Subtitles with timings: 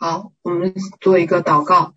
[0.00, 1.92] 好，我们做一个祷告。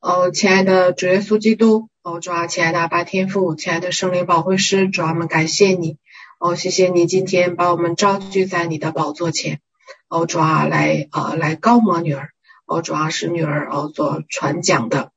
[0.00, 5.96] 哦，亲爱的主耶稣基督，哦，主啊，亲爱的阿爸天父，亲爱的圣灵保惠师，主啊，我们感谢你。
[6.40, 9.60] 哦，谢谢你今天把我们召聚在你的宝座前。
[10.08, 12.30] 哦，主啊，来啊，来膏抹女儿。
[12.66, 15.12] 哦，主啊，是女儿哦做传讲的，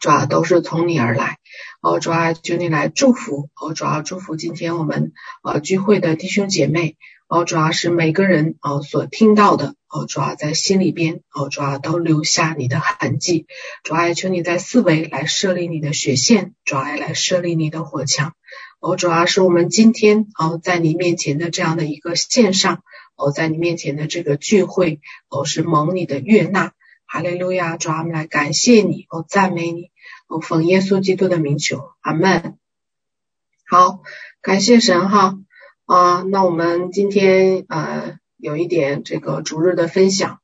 [0.00, 1.38] 主啊，都是从你而来。
[1.80, 3.48] 哦，主啊，求你来祝福。
[3.62, 5.12] 哦，主啊，祝福今天我们
[5.44, 6.96] 呃聚会的弟兄姐妹。
[7.26, 13.46] 哦，主要是每个人哦所听到的哦，主要在心里边哦，主要都留下你的痕迹。
[13.82, 18.34] 主要求你在四维来设立你的血线，主要来设立你的火墙。
[18.78, 22.82] 哦，主要是我们今天哦在你面前的这样的一个线上
[23.16, 26.72] 哦，在你面前的这个聚会哦是蒙你的悦纳。
[27.06, 27.76] 哈利路亚！
[27.76, 29.90] 主要我们来感谢你哦，赞美你
[30.26, 32.58] 哦，奉耶稣基督的名求，阿门。
[33.66, 34.00] 好，
[34.42, 35.38] 感谢神哈。
[35.86, 40.40] 啊，那我们今天呃有一点这个逐日的分享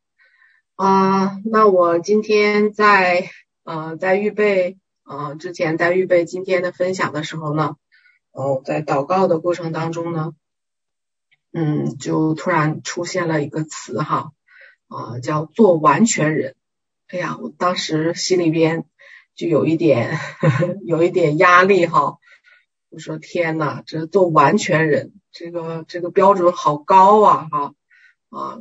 [0.74, 3.30] 啊，那我今天在
[3.64, 7.76] 呃在预备呃之前在预备今天的分享的时候呢，
[8.32, 10.34] 哦在祷告的过程当中呢，
[11.54, 14.32] 嗯就突然出现了一个词哈
[14.88, 16.54] 啊叫做完全人，
[17.08, 18.84] 哎呀我当时心里边
[19.34, 22.18] 就有一点呵呵 有一点压力哈，
[22.90, 25.14] 我说天呐，这做完全人。
[25.32, 27.74] 这个这个标准好高啊哈
[28.30, 28.58] 啊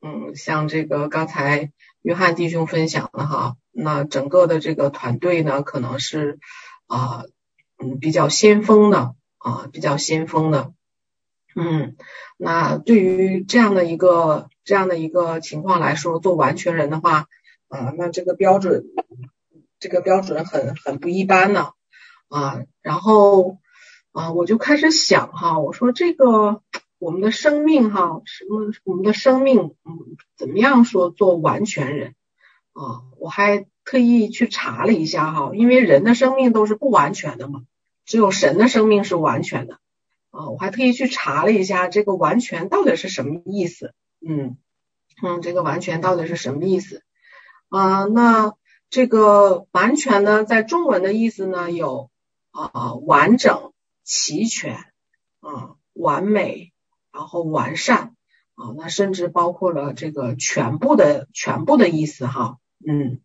[0.00, 6.38] 嗯，像这个刚才约翰弟兄分享的哈，那整个的这个团队呢，可能是
[6.86, 7.24] 啊
[7.78, 10.72] 嗯比较先锋的啊比较先锋的，
[11.56, 11.96] 嗯，
[12.36, 17.26] 那对于这样的一个这样的一个情况来说，做完全人的话
[17.68, 18.84] 啊，那这个标准
[19.78, 21.70] 这个标准很很不一般呢
[22.28, 23.58] 啊，然后。
[24.12, 26.62] 啊，我就开始想哈，我说这个
[26.98, 32.14] 我们的生命哈，什么我们的生命，嗯，怎么样说做完全人
[32.72, 33.02] 啊？
[33.18, 37.62] 我还特意去查了一下哈，因为人的生命都是不完全的嘛，
[38.04, 39.78] 只有神的生命是完全的
[40.30, 40.48] 啊。
[40.48, 43.94] 我还特意去查了一下这个完全到底是什么意思，
[44.26, 44.56] 嗯
[45.22, 47.02] 嗯，这个完全到底是什么意思
[47.68, 48.04] 啊？
[48.04, 48.54] 那
[48.90, 52.10] 这个完全呢，在中文的意思呢有
[52.50, 53.72] 啊完整。
[54.08, 54.86] 齐全
[55.40, 56.72] 啊，完美，
[57.12, 58.14] 然后完善
[58.54, 63.20] 啊，那甚至包括了这个全部的全部的意思哈，嗯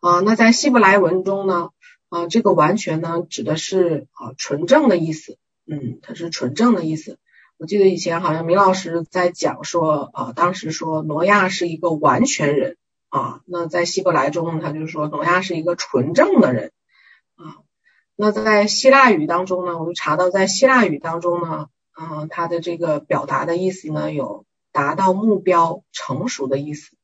[0.00, 1.70] 啊，那在希伯来文中呢
[2.08, 7.20] 啊，这个完全呢指的是啊纯正的意思，嗯，它是纯正的意思。
[7.56, 12.76] 我记得以前好像米老师在讲说啊，当时说挪亚是一个完全人
[13.10, 16.72] 啊，那在希伯来中他就说挪亚是一个纯正的人
[17.36, 17.62] 啊。
[18.20, 26.96] 那在希腊语当中呢，我们查到在希腊语当中呢，嗯、呃，它的这个表达的意思呢，有达到目标、成熟的意思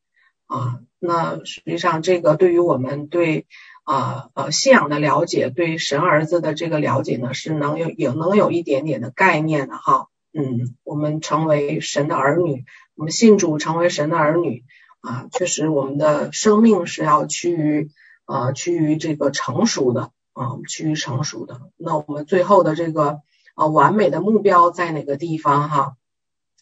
[0.49, 0.81] 啊。
[0.99, 3.47] 那实际上这个对于我们对
[3.85, 10.09] 啊呃信仰的了解，对神儿子的这个了解呢，是能有也能有一点点的概念的哈。
[10.33, 12.65] 嗯，我们成为神的儿女，
[12.97, 14.65] 我们信主成为神的儿女
[15.01, 17.89] 啊，确实我们的生命是要趋于
[18.25, 20.11] 啊趋于这个成熟的。
[20.34, 21.61] 啊，趋于成熟的。
[21.77, 23.21] 那我们最后的这个
[23.55, 25.97] 啊完美的目标在哪个地方哈？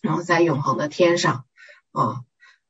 [0.03, 1.45] 然后在永恒的天上
[1.91, 2.21] 啊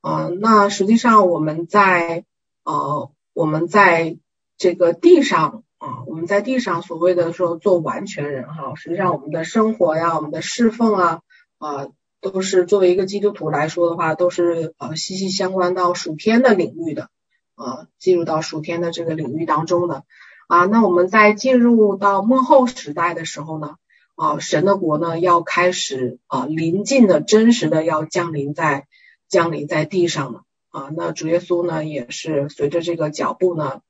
[0.00, 0.28] 啊。
[0.40, 2.24] 那实际上我们在
[2.64, 4.16] 呃我们在
[4.56, 11.20] 这个地上啊，我们在地上所谓的说做完全人哈，实际上我们的生活呀，我们的侍奉啊
[11.58, 11.88] 啊，
[12.20, 17.10] 都是作为一个基督徒来说的话，都是呃息息相关到属天的领域的
[17.56, 20.04] 啊，进入到属天的这个领域当中的。
[20.52, 23.76] 啊，那我们在进入到末后时代的时候呢，
[24.16, 28.86] 啊，神的国呢要开始啊临近的真实的要降临在
[29.30, 33.80] 降临在地上了啊，那主耶稣呢也是随着这个脚步呢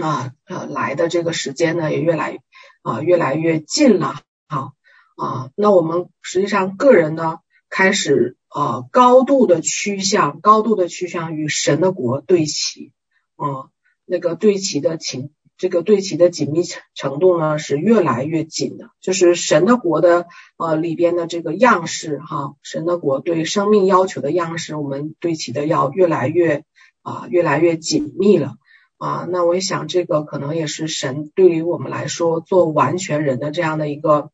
[0.00, 2.38] 啊呃来的这个时间呢也越来
[2.82, 4.70] 啊越来越近了啊
[5.16, 7.38] 啊，那我们实际上个人呢
[7.68, 12.92] 开始啊高度的趋向高度的趋向与神的国对齐
[13.34, 13.66] 啊
[14.04, 15.32] 那个对齐的情。
[15.62, 16.62] 这个对齐的紧密
[16.92, 20.26] 程度呢是越来越紧的，就是神的国的
[20.56, 26.64] 呃里边的这个样式哈，神的国对生命要求的样式，我们对齐的要越来越
[27.02, 28.56] 啊越来越紧密了
[28.98, 29.24] 啊。
[29.30, 34.30] 那我也想这个可能也是神对于我们来说做完全人的这样的一个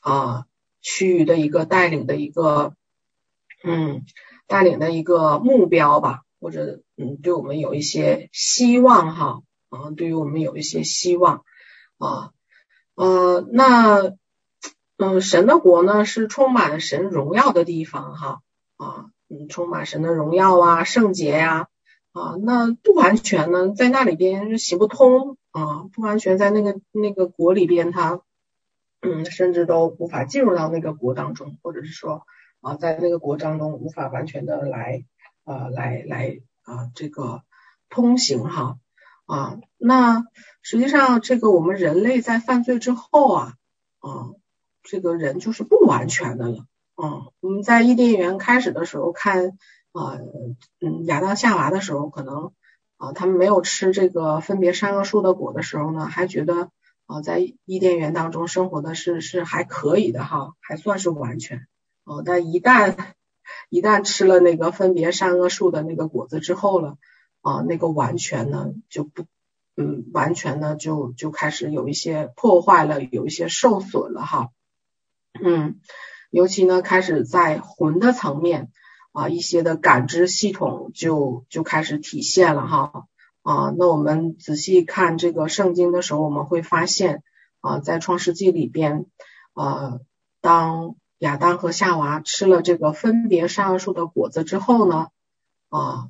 [0.00, 0.46] 啊
[0.80, 2.72] 区域的一个带领的一个
[3.62, 4.06] 嗯
[4.46, 9.42] 带领的一个目标吧，或者嗯对我们有一些希望哈。
[9.70, 11.44] 啊，对于我们有一些希望
[11.98, 12.32] 啊，
[12.94, 14.12] 呃，那
[14.98, 18.42] 嗯、神的国呢是充满神荣耀的地方哈
[18.76, 21.68] 啊，嗯，充满神的荣耀啊，圣洁呀，
[22.12, 28.20] 啊，那不完全呢，在那里边是行不通啊，不完全在那个那个国里边，他
[29.00, 32.26] 嗯，甚至都无法进入到那个国当中，或者是说
[32.60, 35.04] 啊，在那个国当中无法完全的来
[35.44, 37.42] 啊，来来啊，这个
[37.88, 38.76] 通行哈
[39.30, 40.24] 啊，那
[40.62, 43.54] 实际上这个我们人类在犯罪之后啊
[44.00, 44.30] 啊。
[44.82, 46.64] 这个人就是不完全的了，
[46.96, 49.58] 嗯，我们在伊甸园开始的时候看，
[49.92, 50.16] 啊、
[50.80, 52.52] 嗯，亚当夏娃的时候，可能
[52.96, 56.70] 啊、他们没有吃这个分别善恶树的果的时候呢，还觉得
[57.04, 61.66] 啊、在伊甸园当中生活的是是还可以的哈，还算是完全，
[62.04, 62.96] 哦、但一旦
[63.68, 66.96] 一旦吃了那个分别善恶树的那个果子之后了，
[67.42, 69.24] 啊、那个完全呢就不，
[69.76, 74.50] 嗯，完全呢就就开始有一些破坏了，有一些受损了哈。
[75.42, 75.80] 嗯，
[76.30, 78.70] 尤其呢，开始在魂的层面
[79.12, 83.06] 啊，一些的感知系统就就开始体现了哈
[83.42, 83.72] 啊。
[83.76, 87.22] 那我们仔细看这个圣经的时候，我们会发现
[87.60, 89.06] 啊，在创世纪里边
[89.54, 89.98] 啊，
[90.40, 95.08] 当亚当和夏娃吃了这个分别善恶树的果子之后呢
[95.68, 96.08] 啊，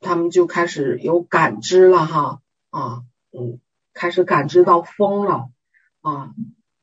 [0.00, 2.40] 他们就开始有感知了哈
[2.70, 3.02] 啊，
[3.32, 3.60] 嗯，
[3.94, 5.48] 开始感知到风了
[6.00, 6.32] 啊。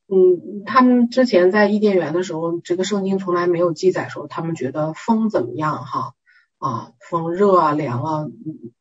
[0.07, 6.13] 嗯，他们之前在伊甸园的时候，这个圣经从来没有记载说他们觉得风怎么样哈
[6.59, 8.27] 啊，风热啊凉啊，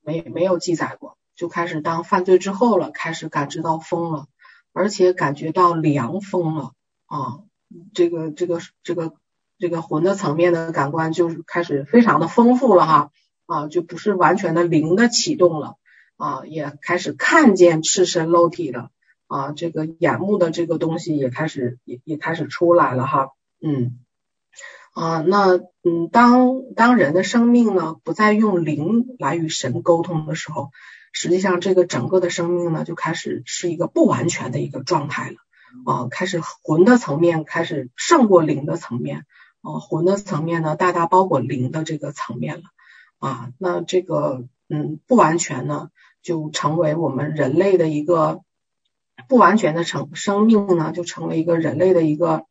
[0.03, 1.17] 没没有记载过。
[1.35, 4.27] 就开始当犯罪之后了，开始感知到风了，
[4.73, 6.73] 而且感觉到凉风了
[7.07, 7.41] 啊，
[7.95, 9.15] 这个这个这个
[9.59, 13.11] 这个魂的层面的感官就是开始非常的丰富了哈
[13.47, 15.77] 啊，就不是完全的灵的启动了
[16.17, 18.91] 啊，也开始看见赤身露体了。
[19.27, 23.31] 啊，这个眼目的这个东西也开始也也开始出来了哈，
[23.61, 23.99] 嗯，
[24.93, 30.71] 啊，那嗯，当当人的生命呢不再用灵来与神沟通的时候，
[31.13, 35.37] 实际上这个整个的生命呢就开始是一个不完全的一个状态了，
[35.91, 39.25] 啊，开始魂的层面开始胜过灵的层面，
[39.63, 42.65] 啊，魂的层面呢大大包裹灵的这个层面了，
[43.25, 45.91] 啊，那这个嗯不完全呢
[46.23, 48.43] 就成为我们人类的一个。
[49.29, 52.47] 不完全的成生命呢，就成为一个人类的一个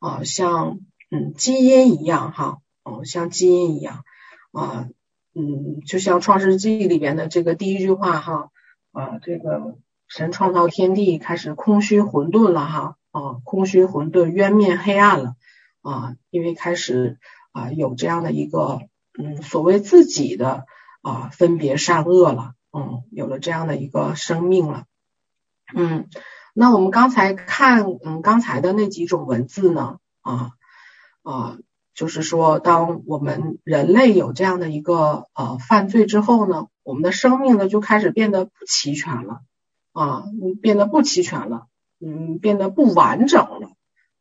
[0.00, 4.04] 啊，像嗯基因一样哈，哦、像基因一样
[4.50, 4.88] 啊，
[5.34, 8.50] 嗯，就像创世纪里边的这个第一句话哈
[8.90, 9.78] 啊，这个
[10.08, 15.36] 神创造天地开始空虚混沌了哈啊，空虚混沌渊面黑暗了
[15.80, 17.18] 啊，因为开始
[17.52, 18.80] 啊有这样的一个
[19.18, 20.64] 嗯所谓自己的
[21.02, 24.84] 啊分别善恶了，嗯，有了这样的一个生命了。
[25.74, 26.08] 嗯，
[26.52, 30.50] 那我们刚才看，嗯，刚才的那几种文字呢，啊
[31.22, 31.58] 啊，
[31.94, 39.40] 就是说，当我们人类有这样的一个呃犯罪之后呢，我们的生命呢就开始变得不齐全了，
[39.92, 40.24] 啊，
[40.60, 41.66] 变得不齐全了，
[41.98, 43.70] 嗯，变得不完整了，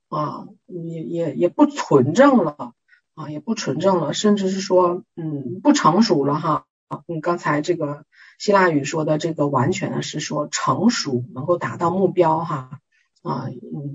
[0.07, 2.73] 啊，也也也不纯正了，
[3.15, 6.65] 啊，也不纯正了，甚至是说，嗯，不成熟了哈，
[7.07, 8.05] 嗯，刚才这个。
[8.39, 12.79] 希腊语说的这个完全呢，是说成熟，能够达到目标哈
[13.21, 13.45] 啊，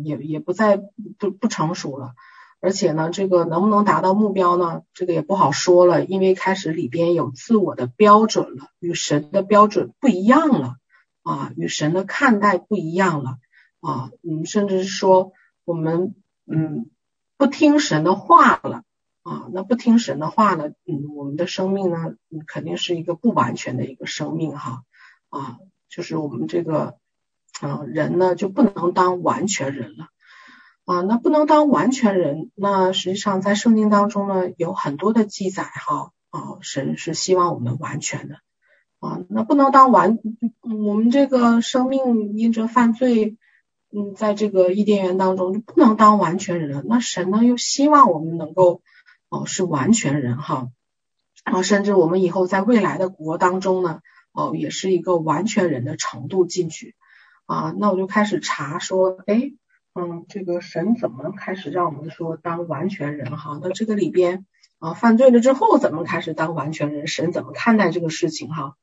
[0.04, 2.12] 也也不再不不成熟了，
[2.60, 4.82] 而且呢，这个能不能达到目标呢？
[4.94, 10.76] 这个也不好说了，因为开始里边有自我的标准了，与神的标准不一样了
[11.24, 13.38] 啊，与神的看待不一样了
[13.80, 15.32] 啊，嗯，甚至是说
[15.64, 16.14] 我们
[16.46, 16.88] 嗯
[17.36, 18.82] 不听神的话了。
[19.28, 20.70] 啊，那不听神的话呢？
[20.86, 22.14] 嗯，我们的生命呢，
[22.46, 24.84] 肯定是一个不完全的一个生命哈。
[25.28, 25.58] 啊，
[25.90, 26.96] 就是我们这个，
[27.60, 30.06] 啊，人呢就不能当完全人了。
[30.86, 36.12] 啊，那不能当完全人，那实际上在圣经当中呢有很多的记载哈。
[36.30, 38.36] 啊，神是希望我们完全的。
[38.98, 40.18] 啊，那不能当完，
[40.62, 43.36] 我们这个生命因着犯罪，
[43.92, 46.86] 嗯，在这个伊甸园当中就不能当完全人。
[46.88, 48.80] 那神呢又希望我们能够。
[49.30, 50.70] 哦，是完全人哈，
[51.44, 54.00] 然后甚至我们以后在未来的国当中呢，
[54.32, 56.94] 哦，也是一个完全人的程度进去
[57.44, 57.74] 啊。
[57.76, 59.52] 那我就开始查说，哎，
[59.92, 63.60] 嗯，这个神怎么开始让我们说当完全人哈？
[63.62, 64.46] 那这个里边
[64.78, 67.06] 啊，犯罪了之后怎么开始当完全人？
[67.06, 68.76] 神怎么看待这个事情哈？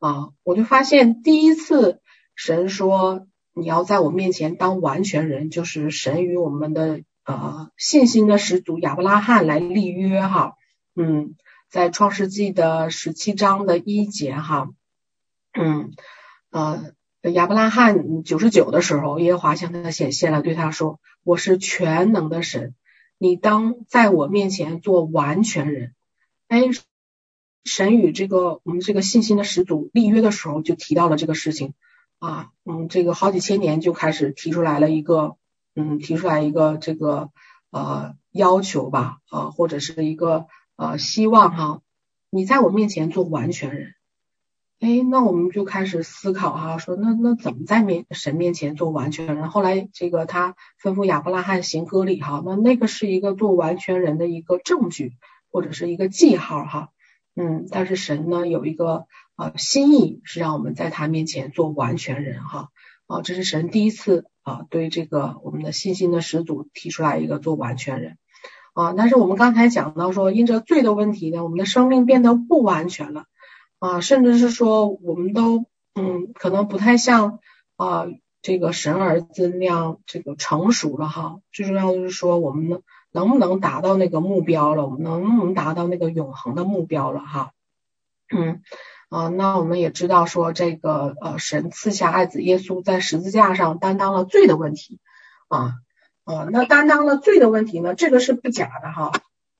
[0.00, 2.00] 啊，我就发现第一次
[2.34, 7.02] 神说你要在我面前当完全人，就是神与我们的。
[7.24, 10.56] 呃，信心的始祖亚伯拉罕来立约哈，
[10.94, 11.34] 嗯，
[11.70, 14.68] 在创世纪的十七章的一节哈，
[15.52, 15.92] 嗯，
[16.50, 16.92] 呃，
[17.32, 22.74] 亚伯拉罕九十九的时候，耶和华向他显现了，对他说：“我是全能的神，
[23.16, 25.94] 你当在我面前做完全人。
[26.48, 26.64] 哎，
[27.64, 31.72] 神与这个我们这个信心的始祖立约的时候就提到了这个事情
[32.18, 35.36] 啊，嗯，这个好几千年就开始提出来了一个，
[35.74, 37.30] 嗯，提出来一个这个
[37.70, 41.80] 呃要求吧，啊，或者是一个呃希望哈，
[42.30, 43.94] 你在我面前做完全人。
[44.80, 49.48] 哎，那我们就开始思考哈，说那那怎么在面神面前做完全人？
[49.48, 55.14] 后来这个他吩咐亚伯拉罕行割礼哈，那那个是一个做完全人的一个证据
[55.50, 56.88] 或者是一个记号哈，
[57.34, 62.68] 嗯，但是神呢有一个呃心意是让我们在他面前做完全人哈，
[63.06, 68.18] 啊，这是神第一次啊对这个我们的信心的始祖提出来一个做完全人
[68.72, 73.24] 啊，但是我们刚才讲到说因着罪的问题呢，我们的生命变得不完全了。
[73.80, 77.40] 啊，甚至是说，我们都嗯，可能不太像
[77.76, 78.06] 啊
[78.40, 81.40] 这个神儿子那样这个成熟了哈。
[81.52, 82.82] 最重要的是说，我们能
[83.12, 84.86] 能不能达到那个目标了？
[84.86, 87.52] 我们能不能达到那个永恒的目标了哈？
[88.34, 88.62] 嗯
[89.14, 94.98] 啊，那我们也知道说，这个呃神赐下爱子耶稣在十字架上担当了罪的问题
[95.46, 95.74] 啊
[96.24, 99.12] 啊，那担当了罪的问题呢，这个是不假的哈。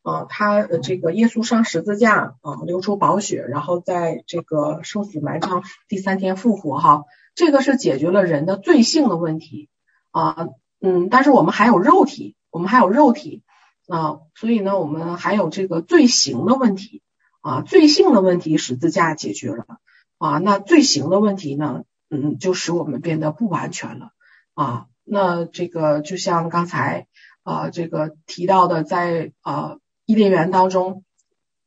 [0.02, 7.04] 啊，他这个耶稣上十字架啊，流出宝血，然后在这个受死埋葬，第三天复活哈，
[7.36, 9.68] 这个是解决了人的罪性的问题
[10.10, 10.48] 啊，
[10.80, 13.44] 嗯，但是我们还有肉体，我们还有肉体
[13.86, 17.03] 啊，所以呢，我们还有这个罪行的问题
[17.44, 19.66] 啊，罪性的问题十字架解决了
[20.16, 24.12] 啊，那罪行的问题呢，嗯，就使我们变得不完全了
[24.54, 27.06] 啊，那这个就像刚才
[27.42, 29.76] 啊这个提到的，在啊。
[30.06, 31.02] 伊甸园当中，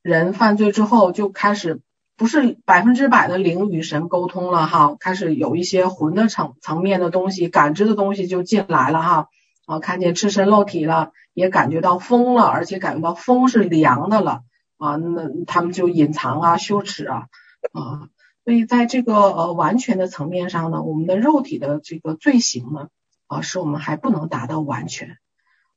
[0.04, 1.82] 人犯罪之后就开始
[2.16, 9.28] 不是百分之百的灵与神沟通了哈，开始有一些魂的层层面的东西、感知的东西就进来了哈，
[9.66, 14.42] 啊，看见赤身露体了，也感觉到风了，而且感觉到风是凉的了
[14.78, 17.28] 啊，那他们就隐藏啊、羞耻啊
[17.74, 18.10] 啊，
[18.46, 22.88] 所以在这个呃完全的层面上呢，我们的肉体的这个罪行呢
[23.28, 25.18] 啊，使我们还不能达到完全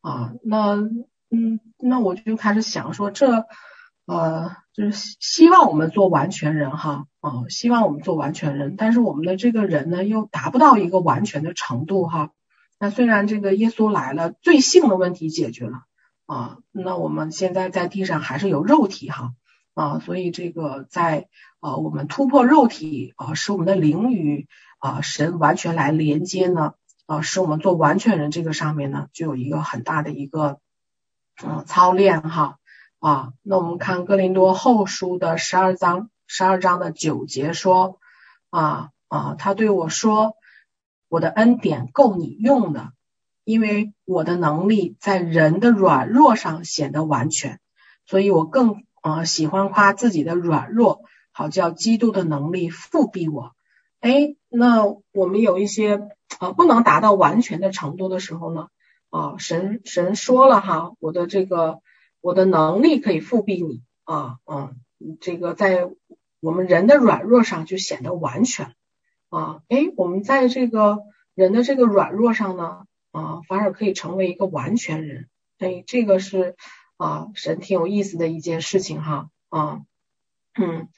[0.00, 0.88] 啊，那。
[1.33, 3.47] 嗯，那我就开始想说，这
[4.04, 12.33] 呃，就是希望我们做完全人哈，啊，希望我们做完全人，但是我们的这个人呢，又达不到一个完全的程度哈。
[12.80, 15.85] 那虽然这个耶稣来了，罪性的问题解决了
[16.31, 19.33] 啊，那我们现在在地上还是有肉体哈
[19.75, 24.47] 啊，所以这个在啊，我们突破肉体啊，使我们的灵与
[24.79, 26.75] 啊神完全来连接呢
[27.07, 30.61] 啊，使我们做完全人这个上面呢，就有一个很大的一个。
[31.43, 32.59] 嗯，操练哈
[32.99, 37.99] 啊，那我们看哥林多后书的十二章，十二章的九节说
[38.51, 40.37] 啊啊，他对我说，
[41.09, 42.93] 我的恩典够你用的，
[43.50, 47.59] 因为我的能力在人的软弱上显得完全，
[48.07, 51.02] 所以我更啊喜欢夸自己的软弱，
[51.33, 53.52] 好叫基督的能力复辟我。
[53.99, 58.69] 哎，那我们有一些啊不能达到完全的程度的时候呢？
[59.11, 61.80] 啊，神神说了哈，我的这个
[62.21, 64.76] 我的能力可以复辟你啊，嗯，
[65.21, 65.90] 这个在
[66.38, 68.75] 我们人的软弱上就显得完全
[69.28, 71.00] 啊，诶，我们在这个
[71.35, 76.57] 人的这个软弱上呢，啊，反而可以成为一个完全人，诶，这个是
[76.97, 79.81] 啊，神挺有意思的一件事情哈，啊，
[80.59, 80.88] 嗯。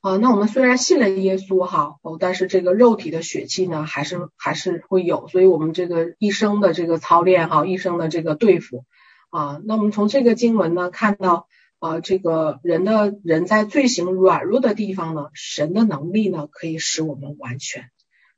[0.00, 8.84] 啊，那我们虽然信了耶稣哈，哦，但是这个肉体的血气呢，还是还是会有，所以我们这个一生的这个操练哈，一生的这个对付
[9.30, 17.88] 啊，那我们从这个经文呢看到啊，这个人的人在罪行软弱的地方呢，神的能力呢可以使我们完全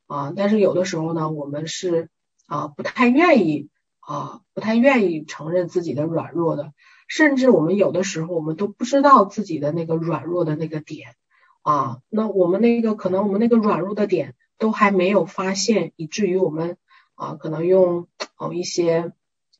[0.07, 2.09] 啊，但是有的时候呢，我们是
[2.47, 3.69] 啊不太愿意
[4.01, 6.73] 啊不太愿意承认自己的软弱的，
[7.07, 11.15] 甚至我们有的时候我们都不知道自己的那个软弱的那个点。
[11.63, 16.77] 啊，那我们那个可能我们那个软弱的点都还没有发现，以至于我们
[17.17, 19.13] 啊可能用哦一些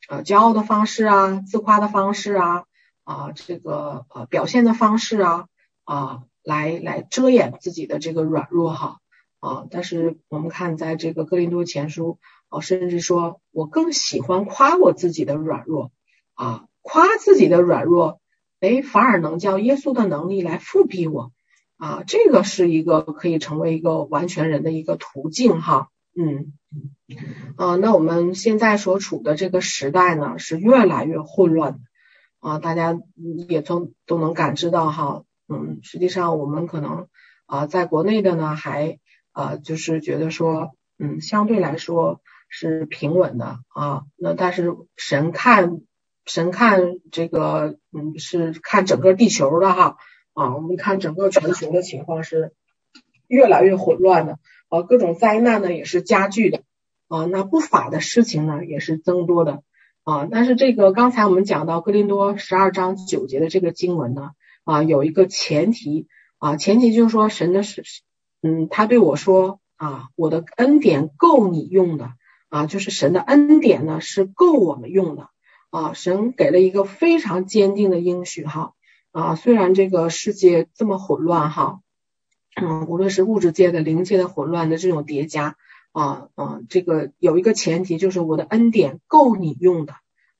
[0.07, 2.63] 呃骄傲的方式啊、自夸的方式啊
[3.03, 5.47] 啊这个呃表现的方式啊
[5.83, 8.99] 啊来来遮掩自己的这个软弱哈
[9.41, 15.91] 啊，但是我们看在这个哥林多前书哦，甚至说我更喜欢夸我自己的软弱
[16.33, 18.19] 啊，夸自己的软弱，
[18.59, 21.31] 哎，反而能叫耶稣的能力来复辟我。
[21.79, 26.53] 啊，这个是一个可以成为一个完全人的一个途径哈，嗯，
[27.55, 31.79] 啊，那我们现在所处的这个时代呢，是越来越混乱
[32.39, 32.99] 啊，大家
[33.47, 37.09] 也都都能感知到哈，嗯，实际上我们可能
[37.45, 38.97] 啊，在国内的呢，还
[39.31, 45.81] 啊，就是觉得说，嗯，相对来说是平稳的啊，那但是神看
[46.25, 49.97] 神看这个，嗯，是看整个地球的哈，
[50.33, 52.53] 啊，我们看整个全球的情况是
[53.27, 54.39] 越来越混乱的，
[54.69, 56.63] 啊，各种灾难呢也是加剧的，
[57.07, 59.63] 啊，那不法的事情呢也是增多的，
[60.03, 64.31] 啊，但是这个刚才我们讲到哥林多十二章九节的这个经文呢，
[64.63, 66.07] 啊，有一个前提，
[66.39, 67.83] 啊，前提就是说神的是，
[68.41, 72.11] 嗯，他对我说，啊，我的恩典够你用的，
[72.49, 75.29] 啊，就是神的恩典呢是够我们用的。
[75.69, 78.71] 啊，神给了一个非常坚定的应许哈
[79.11, 81.81] 啊，虽然这个世界这么混乱哈，
[82.55, 85.57] 嗯，无论是物质界的、灵界的混乱的这种叠加
[85.91, 89.93] 啊啊，这个有一个前提就是我的恩典够你用的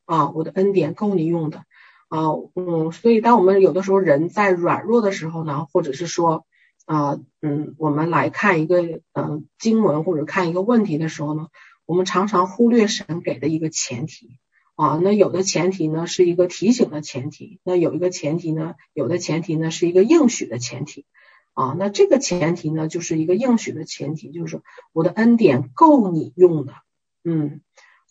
[0.06, 1.66] 啊，我的恩典够你用的
[2.08, 6.46] 啊，嗯，所以当我们有的时候人在软弱的时候呢，或者是说
[6.86, 11.48] 啊嗯，我们来看一个嗯经文或者看一个问题的时候呢，
[11.88, 14.38] 我们常常忽略神给的一个前提。
[14.76, 21.08] 啊，那有的前提呢是一个提醒的前提，那有一个前提呢，有的前提呢是一个应许的前提，
[21.54, 24.62] 啊，那这个前提呢就是一个应许的前提，就是说
[24.94, 26.76] 我的恩典够你用的，
[27.24, 27.62] 嗯，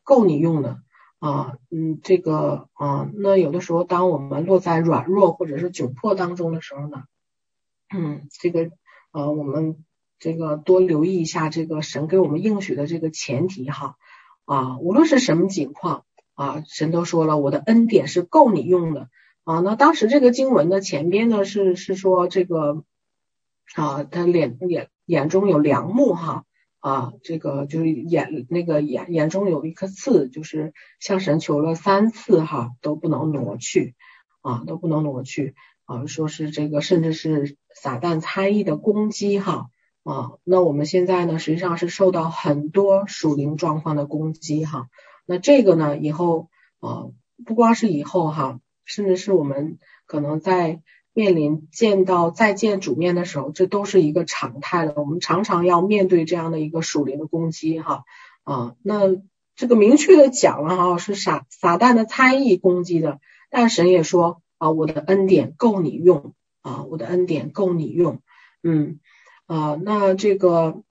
[0.03, 0.81] 够你用的，
[1.21, 7.05] 啊，嗯，这个啊，那有的时候当我们落在软弱或者是窘迫当中的时候呢，
[7.95, 8.73] 嗯，这个
[9.13, 9.85] 呃，我们
[10.19, 13.97] 这个多留意一下这个神给我们应许的这个前提哈，
[14.45, 16.05] 啊，无论是什么情况。
[16.39, 19.09] 啊，神都说了，我的恩典是够你用的
[19.45, 19.61] 啊。
[19.61, 22.85] 那当时这个经文的前边呢，是是说这个
[23.75, 26.45] 啊，他脸眼眼中有梁木哈
[26.79, 33.95] 啊，这个就是眼那个眼眼中有一颗刺，就是向神求了三次哈，都不能挪去
[34.43, 35.55] 啊，都不能挪去
[35.87, 39.71] 啊，说是这个甚至是撒旦猜疑的攻击哈
[40.07, 40.39] 啊。
[40.43, 44.89] 那我们现在呢，实际上是受到很多属灵状况的攻击哈。
[45.27, 46.49] 那这个呢，以后
[46.79, 47.07] 啊、
[47.45, 50.81] 不光是以后哈，甚至是我们可能在
[51.13, 54.95] 面临见到再见主面的时候，这都是一个常态了。
[54.97, 58.05] 我们常常要面对这样的一个属灵的攻击哈
[58.45, 58.77] 啊。
[58.83, 59.17] 那
[59.57, 63.19] 这个明确的讲了哈，是撒撒旦的参与攻击的，
[63.51, 68.21] 但神也说啊，我的恩典够你用啊，我的恩典够你用。
[68.63, 69.01] 嗯
[69.47, 70.83] 啊，那这个。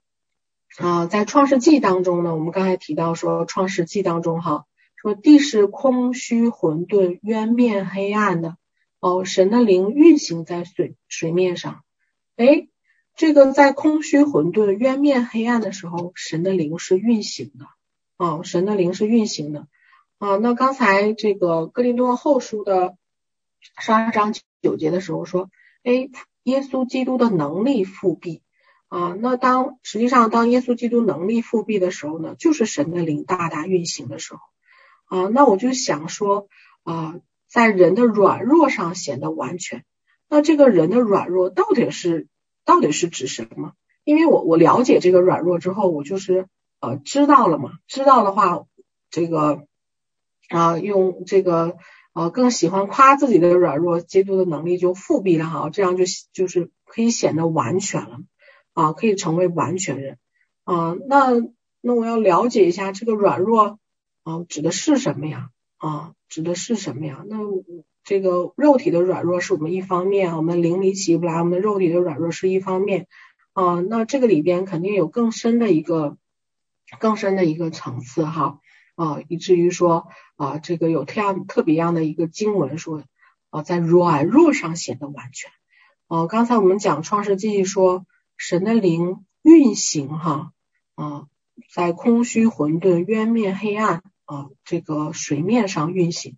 [0.77, 4.65] 啊，在创世纪当中呢，我们刚才提到说，创世纪当中哈，
[4.97, 8.57] 说地是空虚混沌、渊面黑暗的，
[8.99, 11.85] 哦，神的灵运行在水水面上。
[12.35, 12.67] 哎，
[13.15, 17.67] 这个在空虚混沌、渊面黑暗的时候，神的灵是运行的，
[18.17, 19.67] 哦，神的灵是运行的。
[20.17, 22.97] 啊，那刚才这个哥林多后书的
[23.79, 25.49] 十二章九节的时候说，
[25.83, 26.09] 哎，
[26.43, 28.41] 耶稣基督的能力复辟。
[28.95, 34.39] 啊，那当实际上当耶稣基督能力复辟的时候呢，就是神的灵大大运行的时候。
[35.08, 36.47] 啊，那我就想说
[36.84, 37.15] 啊，
[37.49, 39.84] 在人的软弱上显得完全。
[40.29, 42.27] 那这个人的软弱到底是
[42.63, 43.73] 到底是指什么？
[44.05, 46.47] 因为我我了解这个软弱之后，我就是
[46.79, 48.63] 呃知道了嘛，知道的话，
[49.10, 49.67] 这个
[50.47, 51.75] 啊用这个
[52.13, 58.19] 呃更喜欢夸自己的软弱，基督的能力就复辟了哈，这样就就是可以显得完全了。
[58.75, 60.19] 啊，可以成为完全人
[60.65, 60.95] 啊。
[61.07, 61.31] 那
[61.81, 63.79] 那我要了解一下这个软弱
[64.23, 65.49] 啊，指的是什么呀？
[65.77, 67.23] 啊，指的是什么呀？
[67.27, 67.38] 那
[68.03, 73.07] 这个肉体的软弱是我们一方面，我们灵里起不来，我们的肉体的软弱是一方面
[73.53, 73.79] 啊。
[73.79, 76.17] 那这个里边肯定有更深的一个
[76.99, 78.59] 更深的一个层次哈
[78.95, 83.03] 啊，以至于说啊，这个有特样特别样的一个经文说
[83.51, 85.49] 啊，在软弱上显得完全。
[86.07, 88.05] 啊，刚才我们讲创世记说。
[88.37, 90.51] 神的灵运行哈
[90.95, 91.27] 啊，
[91.73, 96.37] 在空虚混沌、渊面黑暗啊这个水面上运行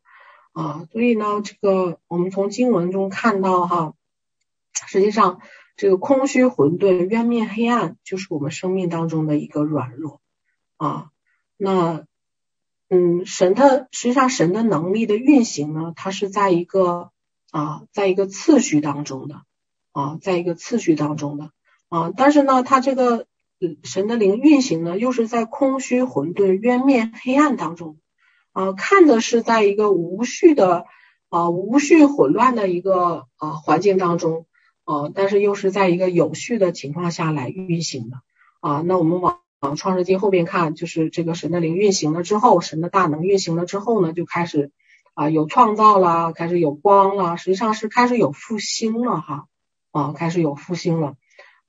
[0.53, 3.93] 啊，所以呢，这个我们从经文中看到哈，
[4.87, 5.41] 实际上
[5.75, 10.21] 这个空虚混沌、渊面黑暗就是我们生命当中的一个软弱
[10.77, 11.09] 啊。
[11.57, 12.05] 那
[12.89, 17.11] 嗯，神的实际上神的能力的运行呢，它是在一个
[17.51, 19.41] 啊，在一个次序当中的
[19.91, 21.51] 啊，在一个次序当中的。
[21.89, 23.27] 啊，但是呢，他这个
[23.83, 27.97] 神的灵运行呢，又是在空虚混沌、渊面黑暗当中，
[28.51, 30.85] 啊，看的是在一个无序的
[31.29, 34.45] 啊无序混乱的一个啊环境当中，
[34.83, 38.17] 啊，但是又是在一个有序的情况下来运行的，
[38.59, 44.71] 啊，那我们往往创世纪后边看，就是这个神的灵运行了之后，神的大能运行了之后呢，就开始
[45.13, 49.45] 啊有创造了，开始有光了，实际上是开始有复兴了哈，
[49.91, 51.15] 啊，开始有复兴了。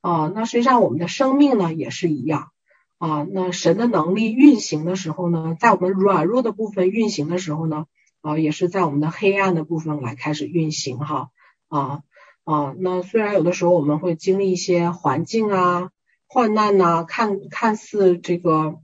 [0.01, 2.51] 啊，那实际上我们的生命呢也是一样
[2.99, 3.27] 啊。
[3.31, 7.87] 那神的能力运行的时候呢，在我们软弱的部分运行的时候呢，
[8.21, 11.31] 啊，也是在我们的黑暗的部分来开始运行哈
[11.69, 12.03] 啊
[12.45, 12.75] 啊。
[12.79, 15.91] 那虽然有的时候我们会经历一些环境啊、
[16.29, 18.79] 患难呐、看看似这个，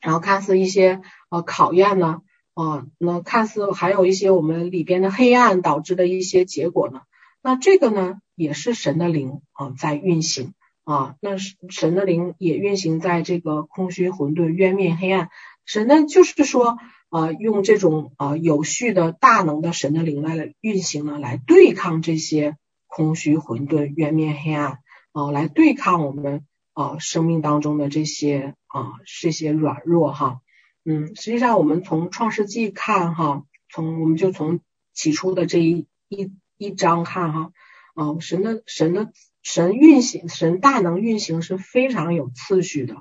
[0.00, 2.22] 然后看似一些呃考验呢
[2.54, 7.02] 啊，那看似还有一些我们里边的黑暗导致的一些结果呢，
[7.42, 10.54] 那这个呢也是神的灵啊在运行。
[10.84, 15.28] 啊，那神的灵也运行在这个空虚、混沌、渊面、黑暗。
[15.66, 16.78] 神呢，就是说，
[17.10, 24.78] 啊，用这种啊有序的大能的神的灵来运行呢，来对抗这些空虚、混沌、渊面、黑暗
[25.12, 30.40] 啊，来对抗我们啊生命当中的这些啊这些软弱哈。
[30.86, 34.60] 嗯，实际上我们从创世纪看哈，从我们就从
[34.94, 37.52] 起初的这一一一章看哈，
[37.94, 39.10] 啊，神的神的。
[39.40, 42.96] 神运行，神大能运行是非常有次序的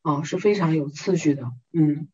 [0.00, 1.52] 啊，是非常有次序的。
[1.72, 2.08] 嗯，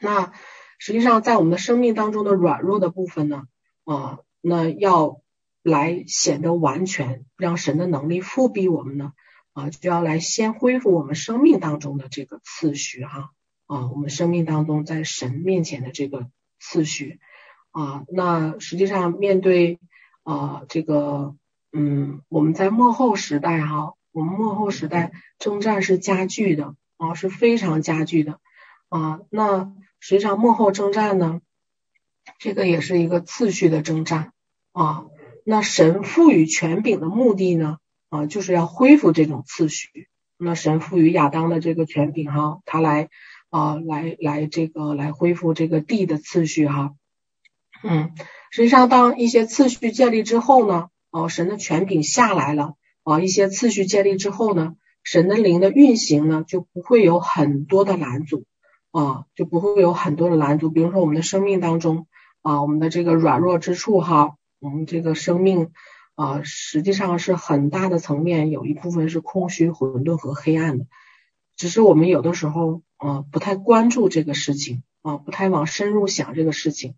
[0.00, 0.32] 那
[0.80, 3.44] 实际上在我们的生命当中的软弱的部分呢，
[3.84, 5.20] 啊，那要
[5.62, 9.12] 来显得完全，让神的能力复辟我们呢，
[9.52, 13.30] 啊，就要来先恢复我们生命当中的这个次序哈，
[13.66, 17.20] 啊，我们生命当中在神面前的这个次序
[17.70, 19.78] 啊，那实际上面对
[20.26, 21.34] 啊这个。
[21.78, 28.40] 嗯，我们在末后时代哈，我们末后时代征战是加剧的啊，是非常加剧的
[28.88, 29.20] 啊。
[29.28, 31.42] 那实际上幕后征战呢，
[32.38, 34.32] 这个也是一个次序的征战
[34.72, 35.04] 啊。
[35.44, 37.76] 那神赋予权柄的目的呢
[38.08, 40.08] 啊，就是要恢复这种次序。
[40.38, 43.10] 那神赋予亚当的这个权柄哈，他来
[43.50, 46.94] 啊来来这个来恢复这个地的次序哈。
[47.82, 48.12] 嗯，
[48.56, 50.88] 实际上当一些次序建立之后呢。
[51.10, 58.44] 哦，神的权柄下来了啊，一些次序建立之后呢，神的灵的运行呢就不会有很多的拦阻
[58.90, 60.70] 啊，就不会有很多的拦阻。
[60.70, 62.06] 比如说我们的生命当中
[62.42, 65.70] 啊，我们的这个软弱之处哈，我们这个生命
[66.16, 70.86] 啊，实际上是很大的层面，有一部分是空虚、混沌和黑暗的，
[71.56, 76.94] 只是我们有的时候啊不太关注这个事情啊，不太往深入想这个事情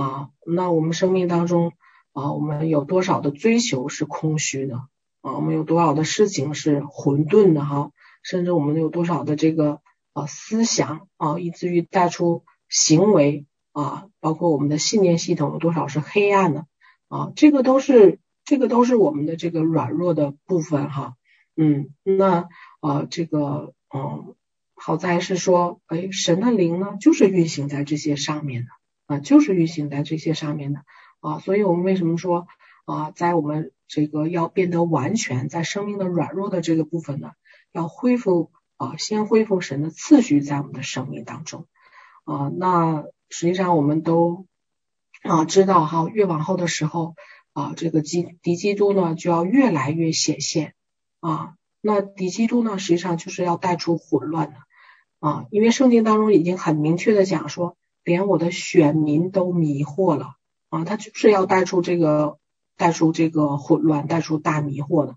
[0.00, 1.72] 啊，那我们生命当中。
[2.12, 4.74] 啊，我们有多少的追求是空虚的？
[5.20, 7.64] 啊，我们有多少的事情是混沌的？
[7.64, 7.92] 哈，
[8.24, 9.80] 甚至我们有多少的这个
[10.12, 16.66] 啊思想啊，以至于带出行为啊，包括我们的信念系统有多少是黑暗的？
[17.06, 21.14] 啊，这个都是这个都是我们的这个软弱的部分哈。
[21.56, 22.48] 嗯，那
[22.80, 24.34] 啊这个嗯，
[24.74, 28.68] 好在是说，哎，神的灵呢，就是运行在这些上面的
[29.10, 30.84] 啊，就是运行在这些上面的。
[31.18, 32.46] 啊，所以我们为什么说
[32.84, 37.32] 啊，在我们这个要变得完全，在生命的软弱的这个部分呢，
[37.72, 41.66] 要恢复啊，先恢复神的次序在我们的生命当中
[42.24, 42.50] 啊。
[42.56, 44.46] 那实际上我们都
[45.22, 47.16] 啊知道哈，越往后的时候
[47.52, 50.74] 啊，这个基敌基督呢就要越来越显现
[51.18, 51.54] 啊。
[51.82, 54.56] 那敌基督呢，实际上就是要带出混乱的
[55.18, 60.34] 啊，因为圣经当中已经很明确的讲说，连我的选民都迷惑了。
[60.68, 62.38] 啊，他就是要带出这个，
[62.76, 65.16] 带出这个混乱，带出大迷惑的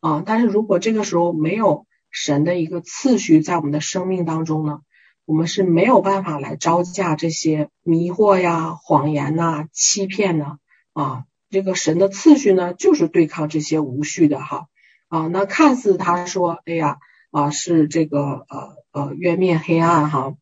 [0.00, 0.22] 啊。
[0.24, 4.80] 但是如果这个时候没有神的一个次序在我们的生命当中呢，
[5.26, 10.56] 我们是没有办法来招架这些迷惑呀、谎言呐、欺骗呐
[10.94, 11.24] 啊。
[11.50, 14.68] 这个神的次序呢，就是对抗这些无序的哈
[15.08, 15.26] 啊。
[15.28, 16.96] 那看似他说，哎呀
[17.30, 20.34] 啊，是这个呃呃渊面黑暗哈，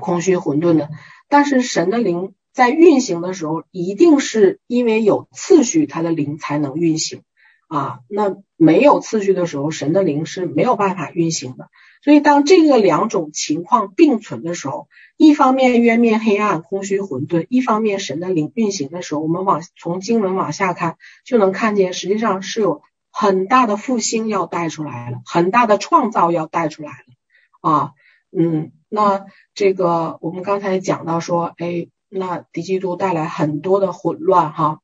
[0.00, 0.90] 空虚混沌的，
[1.28, 2.34] 但是神的灵。
[2.54, 7.22] 在运行的时候，一定是因为有次序，它的灵才能运行
[7.66, 7.98] 啊。
[8.08, 11.68] 那没有次序的时候，神的灵是没有办法运行的。
[12.04, 27.90] 所以，当这个两种情况并存的时候，一方面渊面黑暗、空虚混沌，一方面神的灵运行的时候，我们往从经文往下看，就能看见，实际上是有很大的复兴要带出来了，很大的创造要带出来了啊。
[28.36, 31.88] 嗯，那这个我们刚才讲到说，哎。
[32.16, 34.78] 那敌基督带来很多的混乱哈，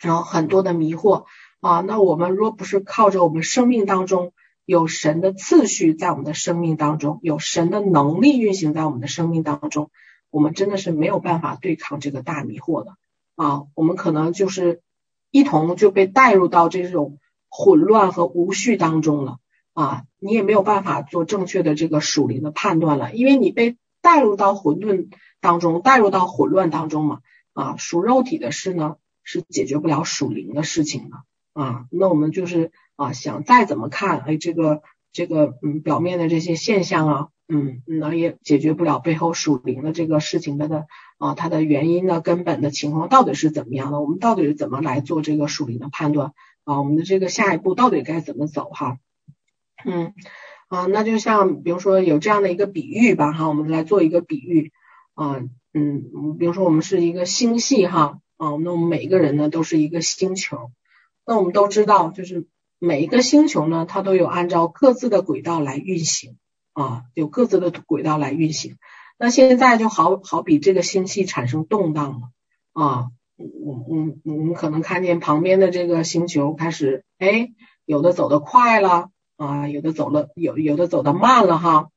[0.00, 1.26] 然后很多的迷惑
[1.60, 1.82] 啊。
[1.82, 4.32] 那我们若不是靠着我们生命当中
[4.64, 9.92] 有神的次序在我们的生命当中，有神的能力运行在我们的生命当中，
[10.30, 12.96] 我们真的是没有办法对抗这个大迷惑的
[13.36, 13.62] 啊。
[13.76, 14.80] 我们可能就是
[15.30, 19.38] 一同就被带入到这种混乱和无序当中了
[19.80, 20.02] 啊。
[20.18, 25.08] 你也没有办法做正确的这个属灵的判断了，因为你被带入到混沌。
[25.40, 27.20] 当中带入到混乱当中嘛，
[27.52, 31.16] 啊，属肉体的事呢是解决不了属灵的事情的
[31.52, 31.84] 啊。
[31.92, 40.86] 那我们就是啊，想再怎么看，哎，这个这个嗯，表面的这些现象啊嗯，那也解决不了背后属灵的这个事情的的
[41.18, 44.00] 啊，它的原因呢，根本的情况到底是怎么样的？
[44.00, 46.32] 我们到底是怎么来做这个属灵的判断
[46.64, 46.80] 啊？
[46.80, 48.98] 我们的这个下一步到底该怎么走哈？
[49.84, 50.12] 嗯
[50.68, 54.72] 啊，那就像比如说有这样的一个比喻吧哈，我们来做一个比喻
[55.14, 60.70] 啊，嗯，比如说我们是一个星系哈啊，那我们每一个人呢都是一个星球，
[61.26, 62.46] 那我们都知道就是
[62.78, 66.36] 每一个星球呢，它都有按照各自的轨道来运行。
[66.74, 68.76] 啊，有各自的轨道来运行。
[69.18, 72.28] 那现在就好好比这个星系产生动荡了
[72.72, 77.50] 啊，我我我们可能看见旁边的这个星球开始，哎，
[77.84, 81.88] 有的走得快了啊，有的走了有有的走得慢了哈，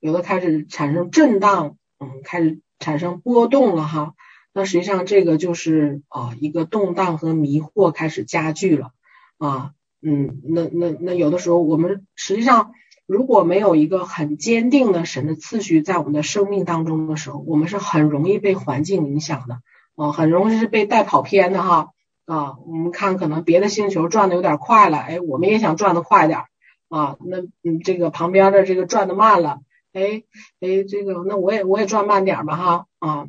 [0.00, 4.14] 有的开始产生震荡，嗯，开始产生波动了哈。
[4.52, 8.90] 那实际上这个就是啊一个动荡和迷惑开始加剧了
[9.38, 9.70] 啊，
[10.02, 12.72] 嗯，那那那有的时候我们实际上。
[13.08, 19.60] 如果没有一个很坚定的神的次序在我们的生命当中的时候，我们是很容易被环境影响的
[19.94, 21.90] 啊，很容易是被带跑偏的哈
[22.24, 22.56] 啊。
[22.66, 26.46] 我们看可能别的星球转的有点快了，哎，我们也想转的快点
[26.88, 27.16] 啊。
[27.24, 29.60] 那嗯，这个旁边的这个转的慢了，
[29.92, 30.22] 哎
[30.60, 33.28] 哎，这个那我也我也转慢点吧哈啊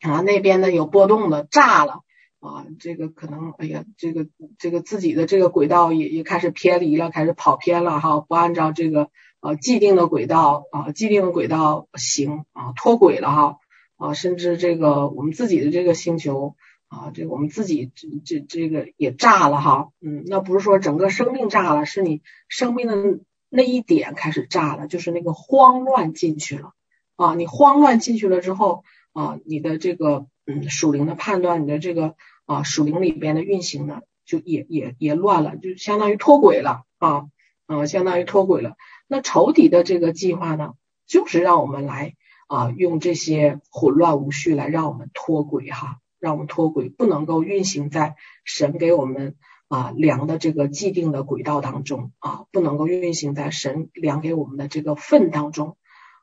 [0.00, 2.00] 啊，那边呢有波动的炸了。
[2.44, 4.26] 啊，这个可能，哎呀，这个
[4.58, 13.58] 这个自己的这个轨道也也开始偏离了，开始跑偏了哈，不按照这个呃既定的轨道啊，既定的轨道行啊，脱轨了哈
[13.96, 16.56] 啊，甚至这个我们自己的这个星球
[16.92, 26.72] 啊，这我们自己这这这个也炸了哈，嗯，那不是说整个生命炸了，是你生命的那一点开始炸了，就是那个慌乱进去了
[27.16, 32.14] 啊，你慌乱进去了之后啊，你的这个嗯属灵的判断，你的这个。
[32.44, 37.28] 啊，属灵里边的运行呢，就也也也乱了，就相当于脱轨了啊，
[37.66, 38.74] 啊，相当于脱轨了。
[39.06, 40.72] 那仇敌的这个计划呢，
[41.06, 42.14] 就是让我们来
[42.48, 49.34] 啊，用这些混乱无序来让我们脱轨哈，让我们脱轨，不能够运行在神给我们
[49.68, 55.76] 啊量的这个既定的轨道当中啊，不能够运行在神量给我们的这个份当中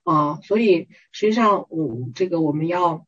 [0.03, 0.39] 啊。
[0.41, 3.05] 所以实际上，嗯，这个我们要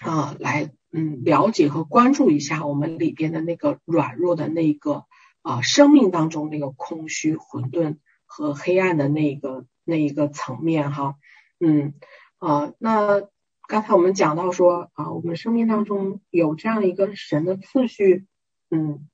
[0.00, 0.70] 啊来。
[0.96, 5.06] 嗯，了解和关注一下我们里边的那个软弱的那个
[5.42, 7.96] 啊，生命当中那个空虚、混沌
[8.26, 11.16] 和黑暗的那个那一个层面哈。
[11.58, 11.94] 嗯
[12.38, 13.22] 啊，那
[13.66, 18.26] 刚才我们讲到说啊，我们生命当中有这样一个神的次序，
[18.70, 19.08] 嗯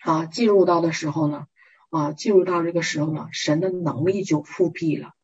[0.00, 1.46] 啊，进入到的时候呢
[1.90, 5.14] 啊，进入到这个时候呢，神的能力就复辟了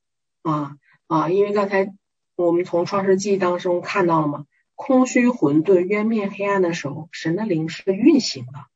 [0.42, 1.94] 啊啊，因为刚才
[2.34, 4.46] 我们从创世纪当中看到了嘛。
[4.78, 8.66] 空虚、混沌、渊面黑暗的时候，神的灵是运行的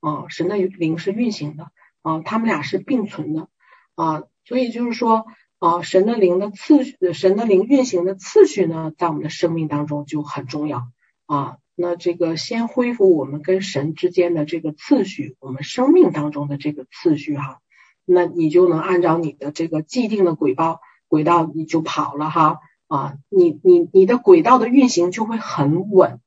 [0.00, 3.50] 啊，神的灵是运行的啊，他们俩是并存的
[3.94, 5.26] 啊，所以就是说
[5.60, 10.88] 啊，神的灵的次序，神的灵运行的次序呢，在我们的生命当中就很重要
[11.26, 11.58] 啊。
[11.76, 17.60] 那这个先恢复我们跟神之间的这个次序，我们生命当中的这个次序哈，
[18.04, 22.58] 那你就能按照你的这个既定的轨道轨道你就跑了哈。
[22.88, 26.18] 啊，你你你的轨道的运行就会很稳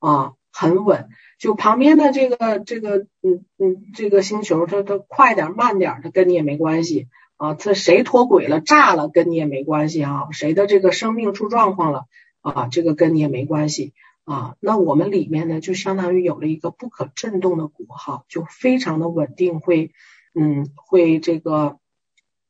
[0.00, 1.08] 啊，很稳。
[1.38, 7.08] 就旁边的这个这个嗯嗯这个星球，它它快点慢点，它跟你也没关系
[7.40, 7.54] 啊。
[7.54, 10.28] 这谁脱轨了炸了，跟你也没关系啊。
[10.30, 12.04] 谁的这个生命出状况了
[12.42, 14.56] 啊，这个跟你也没关系啊。
[14.60, 19.92] 那我们里面呢，就相当于有了一个不可震动的国号，就非常的稳定，会
[20.34, 21.78] 嗯会这个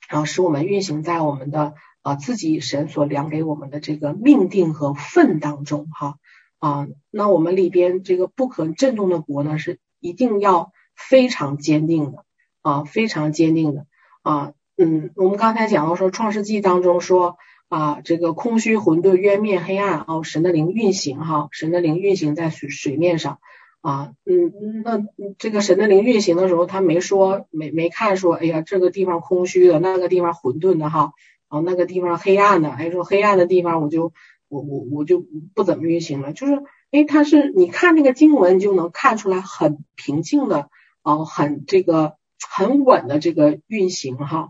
[0.08, 1.74] 啊使我们运行在我们的。
[2.02, 6.16] 啊，自己神所量给我们的这个命定和份当中，哈
[6.58, 12.24] 啊，那我们里边这个不可震动的国呢，是一定要非常坚定的
[12.62, 13.84] 啊，非常坚定的
[14.22, 17.36] 啊，嗯，我们刚才讲到说创世纪当中说
[17.68, 23.40] 啊，这个空虚混沌渊面黑暗哦，神的灵运行哈，神的灵运行在水水面上
[23.82, 25.04] 啊，嗯，那
[25.36, 31.12] 这个神的灵运行的时候，他没说没没看说，哎呀，这个地方空虚的，那个地方混沌的哈。
[31.50, 34.14] 哦，那个地方黑暗的，哎，说黑暗的地方，我就
[34.48, 36.32] 我我我就不怎么运行了。
[36.32, 40.70] 就是，哎，它是你看那个经文就能看出来很平静的，
[41.02, 42.14] 哦，很这个
[42.48, 44.48] 很稳的这个运行哈。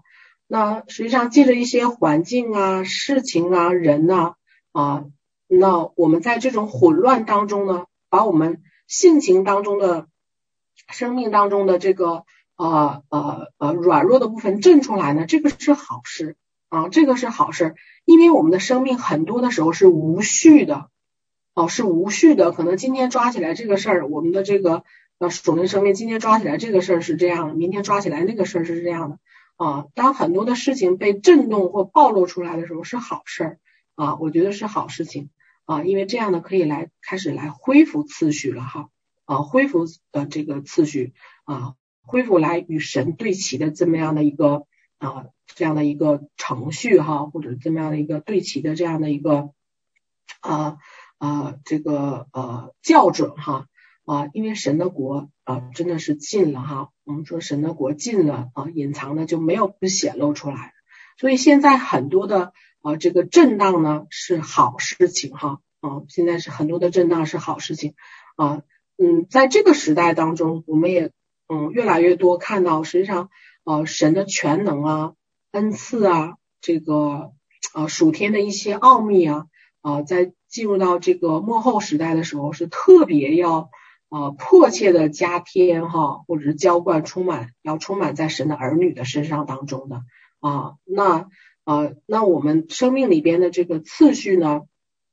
[0.53, 4.35] 那实际上借着一些环境啊、事情啊、人呐
[4.73, 5.05] 啊，
[5.47, 10.09] 那我们在这种混乱当中呢，把我们性情当中的、
[10.89, 12.25] 生命当中的这个
[12.57, 16.35] 呃呃呃软弱的部分震出来呢，这个是好事。
[16.69, 20.89] 啊，这个是好事，因为我们的生命很多的时候是无序的，
[21.53, 22.53] 哦，是无序的。
[22.53, 24.85] 可能今天抓起来这个事儿，我们的这个
[25.19, 29.19] 呃属灵生命今天抓起来这个事儿是这样的，明天抓起来那个事儿是这样的。
[29.61, 33.59] 啊，当很多的事情被震动或暴露出来的时候是好事儿
[33.95, 35.29] 啊，我觉得是好事情
[35.67, 38.89] 啊，因为这样呢可以来开始来恢复次序了哈
[39.27, 41.13] 啊，恢复的这个次序
[41.45, 44.65] 啊，恢复来与神对齐的这么样的一个
[44.97, 49.51] 啊这样的一个程序哈，或者这么样的一个对齐的这样的一个
[50.41, 50.79] 啊
[51.19, 53.67] 啊这个呃校准哈。
[54.07, 60.73] 啊，因为神的国啊真的是近了哈，我们说神的国近了啊，隐藏的就没有不显露出来，
[61.17, 67.95] 所以现在很多的啊这个震荡呢是好事情哈啊，现在是很多的震荡是好事情
[68.35, 68.63] 啊，
[68.99, 71.13] 嗯，在这个时代当中，我们也
[71.49, 73.29] 嗯越来越多看到实际上
[73.63, 75.13] 啊神的全能啊
[75.53, 77.33] 恩赐啊这个
[77.75, 79.47] 啊属天的一些奥秘啊
[79.83, 83.71] 啊在进入到这个末后时代的时候是特别要。
[84.11, 90.03] 啊，迫切的加添哈，或者是浇灌充满，要充满在神的儿女的身上当中的
[90.41, 91.29] 啊，那
[91.63, 94.63] 啊，那我们生命里边的这个次序呢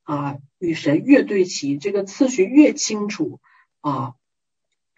[0.01, 3.39] 啊，与神越对齐，这个次序越清楚
[3.81, 4.15] 啊，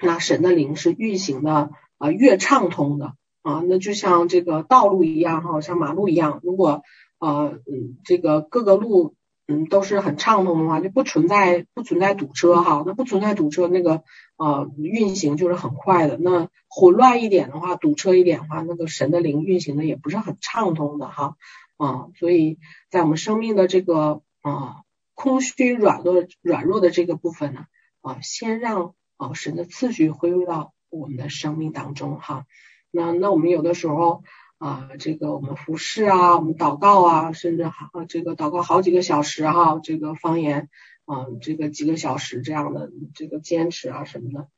[0.01, 6.83] 那神的灵是运行的啊越畅通的啊，那就像这个道路一样哈，像马路一样，如果
[7.19, 9.13] 呃嗯这个各个路。
[9.51, 12.83] 嗯，都是很畅通的话，就不存在不存在堵车哈。
[12.85, 14.03] 那不存在堵车，那个
[14.37, 16.17] 呃运行就是很快的。
[16.17, 21.35] 那混乱一点的话，堵车一点的话，那个神的灵运行的也不是很畅通的哈。
[21.77, 22.59] 啊，所以
[22.91, 24.83] 在我们生命的这个啊
[25.15, 27.65] 空虚软弱软弱的这个部分呢，
[28.01, 32.45] 啊，先让啊神的次序恢复到我们的生命当中哈。
[32.91, 34.21] 那那我们有的时候。
[34.59, 40.69] 啊，这个我们服侍啊，我们祷告啊，甚至好这个祷告好几个小时哈，这个方言
[41.05, 44.49] 啊，这个几个小时这样的这个坚持啊什么的。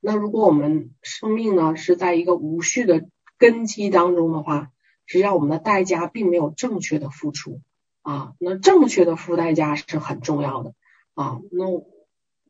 [0.00, 3.06] 那如果我们生命呢是在一个无序的
[3.38, 4.72] 根基当中的话，
[5.06, 7.60] 实际上我们的代价并没有正确的付出
[8.02, 8.32] 啊。
[8.40, 10.74] 那正确的付代价是很重要的
[11.14, 11.40] 啊。
[11.52, 11.86] 那我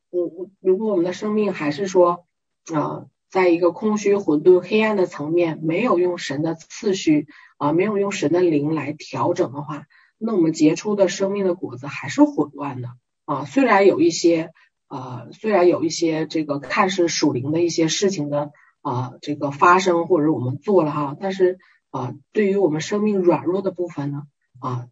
[0.08, 2.24] 我如果我们的生命还是说
[2.72, 3.04] 啊。
[3.30, 9.86] 在一个空虚、混沌、黑暗的层面，没有用神的次序啊，没有用神的灵来调整的话，
[10.18, 12.88] 那我们结出的生命的果子还是混乱的
[13.26, 13.44] 啊。
[13.44, 14.50] 虽然有一些
[14.88, 18.50] 啊，虽然有一些这个看似属灵的一些事情的
[18.82, 24.24] 啊，这个发生或者我们做了哈，但是啊，对于我们生命软弱的部分呢
[24.58, 24.88] 啊，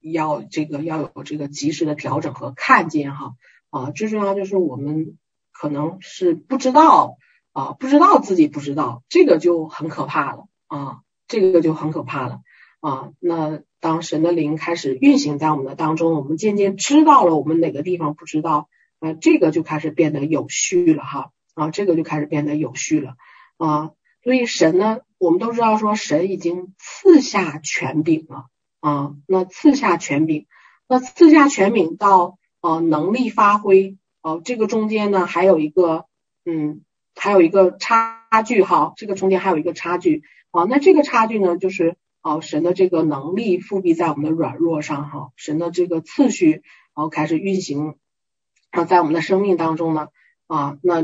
[0.00, 3.34] 要这个要有这个及时的调整和看见哈
[3.70, 5.16] 啊，最重要就是我们
[5.52, 7.18] 可能是不知道。
[7.56, 12.40] 啊，不知道自己不知道，这个就很可怕了啊，这个就很可怕了
[12.80, 13.12] 啊。
[13.18, 23.14] 那当神的灵开始运行在我们的当中，我们渐渐知道了我们哪个地方不知道，啊，这个就开始变得有序了哈啊，这个就开始变得有序了
[23.56, 23.92] 啊。
[24.22, 28.48] 所以神呢，我们都知道说神已经赐下权柄了
[28.80, 30.46] 啊，那赐下权柄，
[30.86, 36.04] 那赐下权柄到啊能力发挥啊，这个中间呢还有一个
[36.44, 36.82] 嗯。
[37.18, 46.50] 还有一个差距哈，这个中间还有一个差距啊，那这个差距呢，就是啊神的这个能力复辟在我们的软弱上哈，神的这个次序
[46.94, 47.94] 然后开始运行
[48.70, 50.08] 啊，在我们的生命当中呢
[50.46, 51.00] 啊，那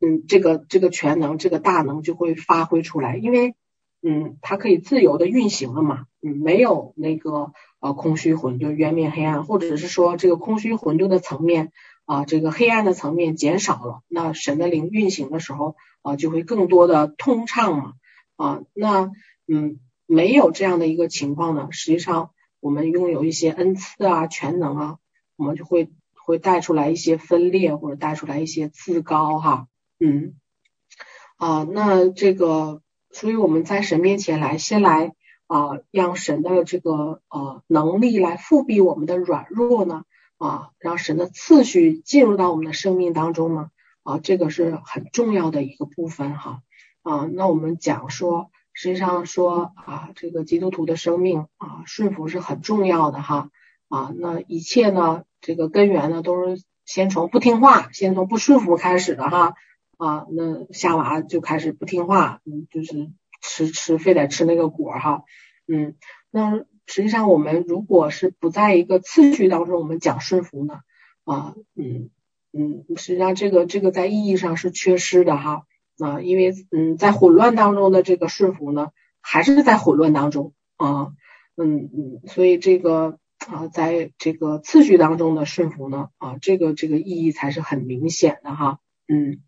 [0.00, 3.54] 嗯这个这个全能这个大能就会发挥出来，因为
[4.02, 11.70] 嗯它可以自由的运行了嘛，嗯没有那个呃空虚混沌渊面黑暗，或者是说这个空虚混沌的层面。
[12.04, 17.92] 啊，这个黑暗的层面减少了，那神的灵运行的时候啊，就会更多的通畅嘛。
[18.36, 19.10] 啊，那
[19.46, 24.98] 嗯，没有这样的一个情况呢，实际上我们拥有一些恩赐啊、全能啊，
[25.36, 29.68] 我们就会会带出来一些分裂，或者带出来一些自高哈。
[30.00, 30.34] 嗯，
[31.36, 35.12] 啊，那这个，所以我们在神面前来，先来
[35.46, 40.04] 啊，让神的这个呃能力来复辟我们的软弱呢。
[40.42, 43.70] 啊，让神的次序进入到我们的生命当中呢，
[44.02, 46.62] 啊，这个是很重要的一个部分哈。
[47.02, 53.50] 啊，那我们讲说，实际上说啊，这个基督徒的生命啊，顺服是很重要的哈。
[53.88, 59.54] 啊，那一切呢，这个根源呢，都是先从不听话，先从不顺服开始的哈。
[59.96, 65.22] 啊，那夏娃就开始不听话，嗯，就是吃吃，非得吃那个果哈。
[65.68, 65.94] 嗯，
[66.32, 66.64] 那。
[66.94, 70.80] 实际上，我们如果是不在一个次序当中，我们讲顺服呢，
[71.24, 72.10] 啊，嗯
[72.52, 75.62] 嗯，实际上这个这个在意义上是缺失的哈，
[75.98, 78.90] 啊，因为嗯，在混乱当中的这个顺服呢，
[79.22, 81.14] 还是在混乱当中啊，
[81.56, 83.18] 嗯嗯，所以这个
[83.48, 89.40] 啊，在这个次序当中的顺服呢，啊，这个这个意义才是很明显的哈，嗯，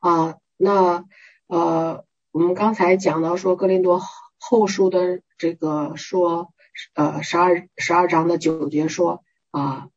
[0.00, 1.06] 啊，那
[1.46, 2.04] 呃。
[2.32, 4.00] 我们刚才讲到说哥林多
[4.42, 6.54] 后书的这个说，
[6.94, 9.88] 呃，十二十二章的九节说啊，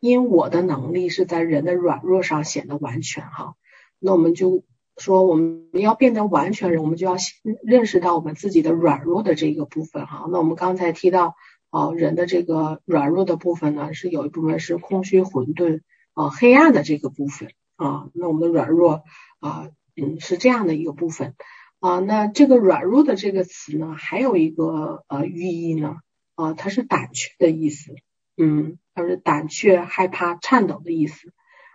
[0.00, 3.54] 因我的能力是在人的软弱上显得完全哈。
[4.00, 4.64] 那我们就
[4.96, 7.14] 说我们要变得完全人，我们就要
[7.62, 10.26] 认识到我们自己的软弱的这个部分哈。
[10.32, 11.36] 那我们刚才提到
[11.70, 15.80] 啊，人的这个软弱的部分呢，是有一部分是空虚混沌
[16.14, 18.08] 啊，黑暗的这个部分啊。
[18.14, 19.04] 那我们的软弱
[19.38, 19.70] 啊。
[19.96, 21.34] 嗯，是这样的一个部分
[21.80, 21.98] 啊。
[21.98, 25.96] 那这个软弱的这个词呢，还有一个呃寓意呢
[26.36, 27.94] 啊，它是胆怯的意思。
[28.36, 31.32] 嗯，它是胆怯、害怕、颤抖的意思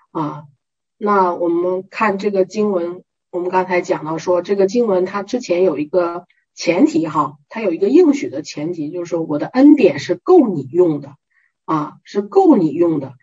[0.09, 0.45] 啊。
[0.97, 6.25] 那我们看这个经文，我们刚才讲到说，这个经文它之前有一个
[6.55, 11.15] 前提哈，它有一个应许的前提，就是说我的恩典是够你用的
[11.65, 13.13] 啊，是够你用的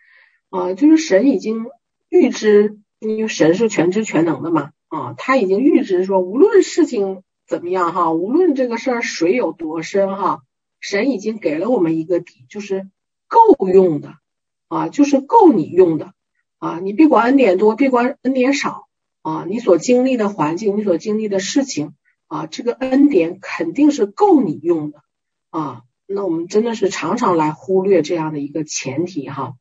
[0.50, 1.66] 啊，就是神已经
[2.08, 4.70] 预知，因为神是全知全能的嘛。
[4.92, 10.42] 啊，他已经预知说，无论事情怎么样哈，无论这个事儿水有多深哈，
[10.80, 12.90] 神已经给了我们一个底，就是
[13.26, 14.16] 够用的
[14.68, 16.12] 啊，就是够你用的
[16.58, 16.78] 啊。
[16.78, 18.86] 你别管恩典多，别管恩典少
[19.22, 21.94] 啊，你所经历的环境，你所经历的事情
[22.26, 25.00] 啊，这个恩典肯定是够你用的
[25.48, 25.84] 啊。
[26.06, 29.54] 那我们真的是常常来忽略这样的一个前提哈，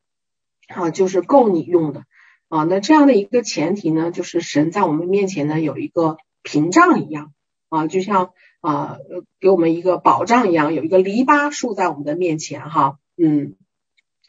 [0.68, 2.04] 啊，就是够你用的。
[2.52, 7.32] 啊，那这样的一个前提呢，就是神在我们面前呢有一个屏障一样
[7.70, 8.98] 啊，就像啊
[9.40, 13.56] 给我们一个保障一样，有一个篱笆竖在我们的面前哈，嗯，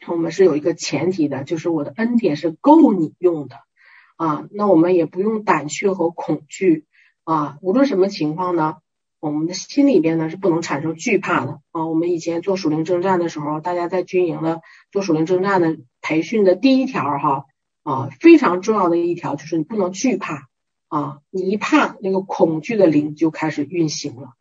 [0.07, 3.57] 我们是有一个前提的，就是我的恩典是够你用的
[4.15, 6.85] 啊，那我们也不用胆怯和恐惧
[7.25, 8.75] 啊，无论什么情况呢，
[9.19, 11.87] 我们的心里边呢是不能产生惧怕的啊。
[11.87, 14.61] 我们以前做属灵征战的时候，大家在军营的
[14.93, 17.43] 做属灵征战的培训的第一条哈。
[17.83, 20.47] 啊，非常重要的一条就是你不能惧怕
[20.87, 21.19] 啊！
[21.29, 24.33] 你一怕，那个恐惧的灵就开始运行了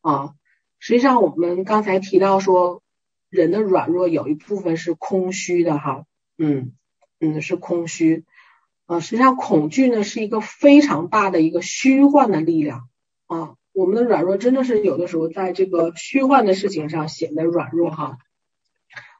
[0.00, 0.34] 啊！
[0.80, 2.82] 实际上，我们刚才提到说，
[3.30, 6.04] 人的软弱有一部分是空虚的哈，
[6.38, 6.72] 嗯
[7.20, 8.24] 嗯，是空虚
[8.86, 9.00] 啊。
[9.00, 12.88] 实际上，恐惧呢是一个非常大的一个虚幻的力量
[13.26, 13.54] 啊。
[13.72, 18.18] 我们的软弱真的是有的时候在这个虚幻的事情上显得软弱哈。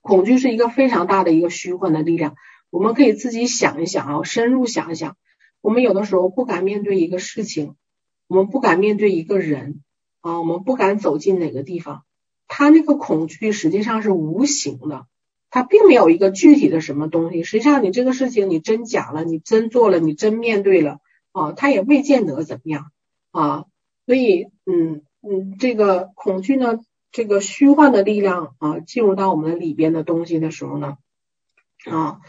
[0.00, 2.34] 恐惧是一个非常大的一个虚幻的力量。
[2.70, 5.16] 我们可以自己想一想啊，深入想一想。
[5.60, 7.74] 我们有的时候不敢面对一个事情，
[8.28, 9.82] 我们不敢面对一个人
[10.20, 12.04] 啊，我们不敢走进哪个地方。
[12.46, 15.06] 他那个恐惧实际上是无形的，
[15.50, 17.42] 他并没有一个具体的什么东西。
[17.42, 21.00] 实际上，你这个事情你真讲了，你真做了，你真面对了
[21.32, 22.92] 啊，他也未见得怎么样
[23.32, 23.64] 啊。
[24.06, 26.78] 所以，嗯嗯，这个恐惧呢，
[27.10, 30.98] 这个虚幻的力量啊，进入到我们的里边的东西的时候呢，
[31.84, 32.20] 啊。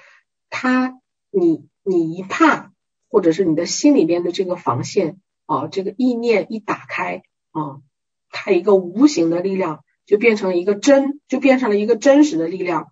[0.50, 1.00] 他，
[1.32, 2.72] 你你一怕，
[3.10, 7.82] 或者是你的心里边的这个防线啊，这个意念一打开啊，
[8.30, 12.92] 它一个无形的力量就变成一个真，就变成了一个真实的力量，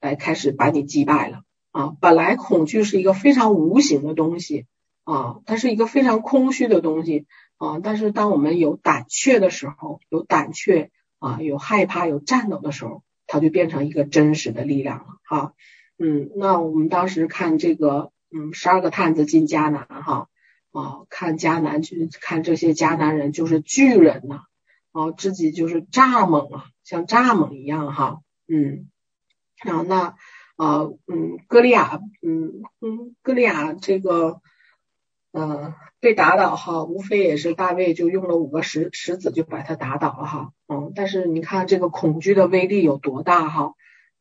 [0.00, 1.94] 来开始把你击败了啊。
[2.00, 4.66] 本来恐惧是一个非常无形的东西
[5.04, 7.26] 啊，它是一个非常空虚的东西
[7.58, 7.80] 啊。
[7.82, 15.54] 但是当我们有胆怯的时候，有胆怯啊，有害怕，有颤抖的时候，它就变成一个真实的力量了哈。
[15.96, 20.28] 嗯，那我们当时看这个，嗯，十二个探子进迦南哈，
[20.72, 24.40] 啊，看迦南去看这些迦南人就是巨人呐，
[24.90, 28.90] 啊，自己就是蚱蜢啊，像蚱蜢一样哈，嗯，
[29.64, 30.16] 然后那
[30.56, 34.40] 啊，嗯，歌利亚，嗯嗯，歌利亚这个，
[35.30, 43.74] 呃，被打倒哈，无非也是大卫就用了五个石石子就把他打倒了哈，嗯，但是你看这个恐惧的威力有多大哈。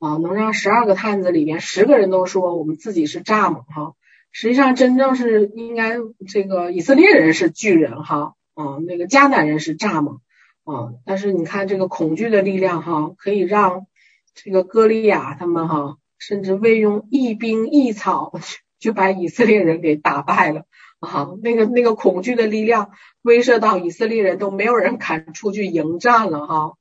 [0.04, 3.93] 啊，能让十二个探子里面十个人都说我们自己是蚱蜢哈，
[4.34, 5.95] 实际上真正是应该
[6.28, 10.20] 这个以色列人是巨人哈，啊，那个迦南人是蚱蜢
[10.66, 13.88] 啊，但是你看这个恐惧的力量哈，可以让
[14.36, 18.34] 这个歌利亚他们哈，甚至未用一兵一草
[18.80, 20.66] 就把以色列人给打败了
[20.99, 22.91] 啊，那个那个恐惧的力量
[23.22, 26.74] 威慑到以色列人都没有人敢出去迎战了哈。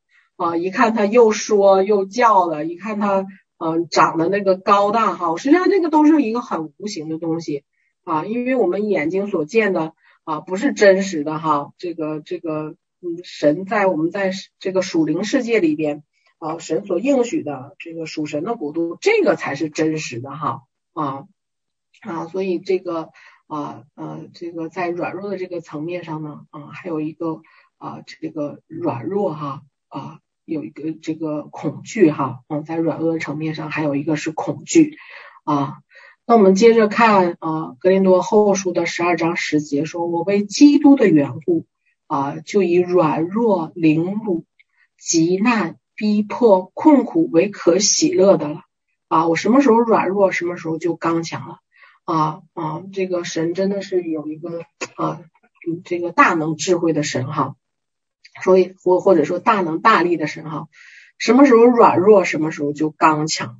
[0.42, 3.24] 啊一看他又说又叫的，一看他
[3.64, 7.62] 嗯、长得那个高大哈，实际上这个都是一个很无形的东西
[8.02, 9.92] 啊，因为我们眼睛所见的
[10.24, 16.02] 啊不是真实的哈，这个这个嗯神在我们在这个属灵世界里边
[16.40, 20.62] 啊，神所应许的这个属神的国度，这个才是真实的哈
[20.92, 21.26] 啊
[22.00, 23.10] 啊，所以这个
[23.46, 27.42] 啊呃这个在软弱的这个层面上呢啊，还有一个
[27.78, 30.18] 啊这个软弱哈啊。
[30.44, 34.96] 有一个这个恐惧哈，嗯，在软弱的层面上，还有一个是恐惧
[35.44, 35.78] 啊。
[36.26, 41.66] 那我们接着看啊，格林多后书的十二章十节说：“我为基督的缘故
[42.06, 44.44] 啊，就以软弱、凌辱、
[44.98, 48.62] 急难、逼迫、困苦为可喜乐的了。
[49.08, 51.58] 啊，我什么时候软弱，什么时候就刚强了。
[52.04, 54.62] 啊啊，这个神真的是有一个
[54.96, 55.20] 啊，
[55.84, 57.56] 这个大能智慧的神哈。
[58.42, 60.68] 所以或或者说大能大力的神哈，
[61.18, 63.58] 什么时候软弱，什么时候就刚强。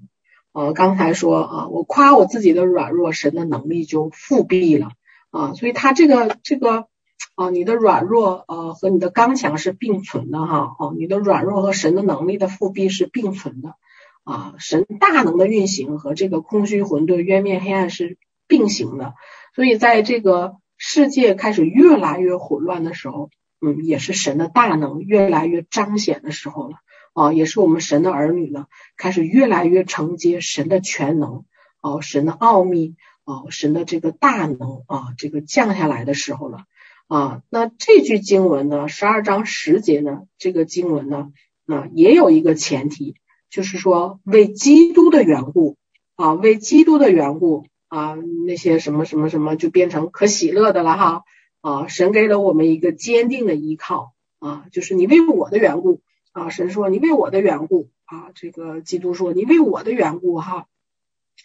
[0.52, 4.92] 呃，刚才说啊，我夸我自己的软弱，神的能力就复辟了
[5.30, 5.54] 啊。
[5.54, 6.86] 所以他这个这个。
[7.34, 13.76] 啊，你的软弱呃和你的刚强是并存的哈，哦，你的软弱和神的能力的复辟是并存的
[14.22, 18.18] 啊，神大能的运行和这个空虚混沌渊面黑暗是
[18.48, 19.14] 并行的，
[19.54, 23.30] 所以在这个世界开始越来越混乱的时候，
[23.64, 26.76] 嗯，也是神的大能越来越彰显的时候了
[27.14, 31.44] 啊，也是我们神的儿女呢开始越来越承接神的全能
[31.80, 36.64] 啊，神的奥秘啊，神的这个大能啊，这个降下来的时候了。
[37.08, 41.28] 啊，那这句经文呢，十二章十节呢，这个经文呢，
[41.66, 43.16] 啊，也有一个前提，
[43.50, 45.76] 就是说为基督的缘故
[46.16, 51.22] 啊，为基督的缘故啊，那些什么什么什么就变成可喜乐的了哈
[51.62, 56.02] 啊，神给了我们一个坚定的依靠啊，就是你为我的缘故
[56.32, 60.66] 啊，神说你为我的缘故啊，这个基督说你为我的缘故哈，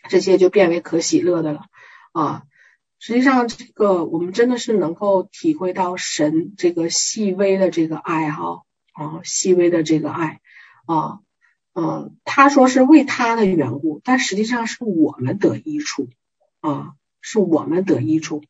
[0.10, 1.68] 这些就变为可喜乐的了
[2.12, 2.44] 啊。
[3.00, 8.64] 实际上，这个我们真的是能够体会到神这个细微的这个爱哈
[8.94, 10.42] 啊，细微的这个爱
[10.88, 11.20] 啊，
[11.76, 16.10] 嗯，他说是为他的缘故，但实际上是我们得益处
[16.60, 18.42] 啊，是我们得益处。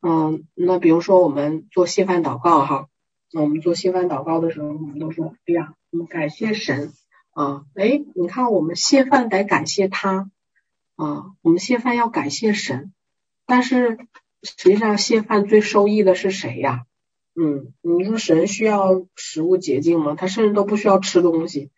[0.00, 2.88] 嗯，那比如说我们做谢饭祷告哈，
[3.32, 6.92] 那我们做谢饭祷告的时候，我们都说，哎呀，我们感谢神
[7.32, 10.30] 啊，哎，你看我们谢饭得感谢他
[10.96, 12.92] 啊，我们谢饭要感谢神。
[13.46, 13.98] 但是
[14.42, 16.84] 实际上，谢饭最受益的是谁呀？
[17.34, 20.14] 嗯，你说神需要食物洁净吗？
[20.14, 21.70] 他甚至都不需要吃东西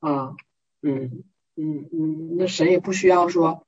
[0.00, 0.34] 啊。
[0.82, 3.66] 嗯嗯嗯，那神也不需要说，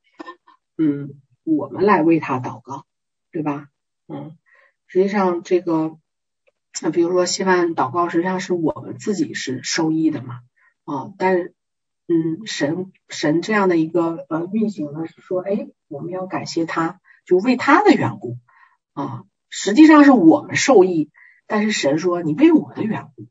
[0.76, 2.84] 嗯，我们来为他祷告，
[3.30, 3.68] 对吧？
[4.06, 4.36] 嗯，
[4.86, 5.98] 实际上这个，
[6.82, 10.40] 那比如说希望祷告，实际上是我们自己是受益的嘛。
[10.84, 11.54] 啊，但是
[12.06, 17.00] 嗯，神神这样的一个呃运行呢，是说，哎，我们要感谢他。
[17.24, 18.36] 就为他的缘故
[18.92, 21.10] 啊，实际上是我们受益，
[21.46, 23.28] 但是神说你为我的缘故，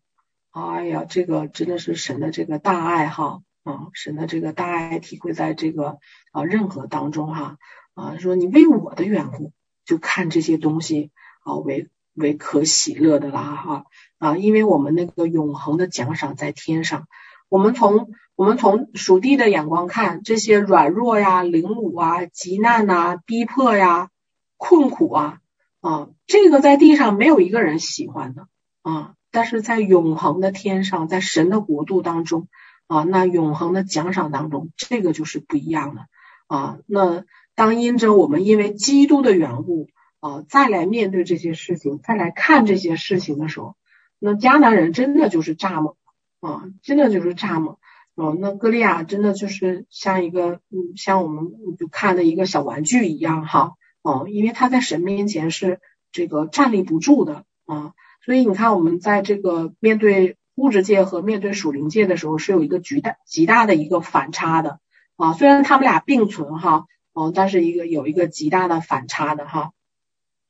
[0.50, 6.00] 哎呀，这个真的是神的这个大爱哈啊，神的这个大爱体会在这个
[6.32, 7.58] 啊任何当中哈
[7.94, 9.54] 啊，说你为我的缘故，
[9.86, 11.12] 就看这些东西
[11.44, 13.86] 啊为为可喜乐的啦哈
[14.18, 17.08] 啊，因为我们那个永恒的奖赏在天上，
[17.50, 18.12] 我们从。
[18.36, 24.10] 我们从属地的眼光看，这些软弱呀、凌辱啊、急难呐、逼迫呀、
[24.58, 25.38] 困苦啊，
[25.82, 28.48] 啊，这个在地上没有一个人喜欢的
[28.82, 32.48] 啊，但是在永恒的天上，在神的国度当中
[32.88, 36.08] 啊，那永恒的奖赏当中，这个就是不一样的
[36.48, 36.80] 啊。
[36.88, 37.26] 那
[37.56, 39.90] 当因着我们因为基督的缘故
[40.20, 43.76] 啊，再来面对这些事情，再来看这些事情的时候，
[44.20, 45.96] 那迦南人真的就是蚱蜢
[46.40, 47.78] 啊，真的就是蚱蜢。
[48.16, 53.72] 哦，那歌利亚真的就是像一个，嗯，像我们就看的一个小玩具一样哈，
[54.04, 55.80] 哦，因为他在神面前是
[56.12, 57.94] 这个站立不住的啊，
[58.24, 64.80] 所以你看我们在这个面对物质界和面对属灵界的时候是有一个巨大极大的一个反差的
[65.16, 69.72] 啊，虽然他们俩并存哈，哦，但是一个有一个极大的反差的哈，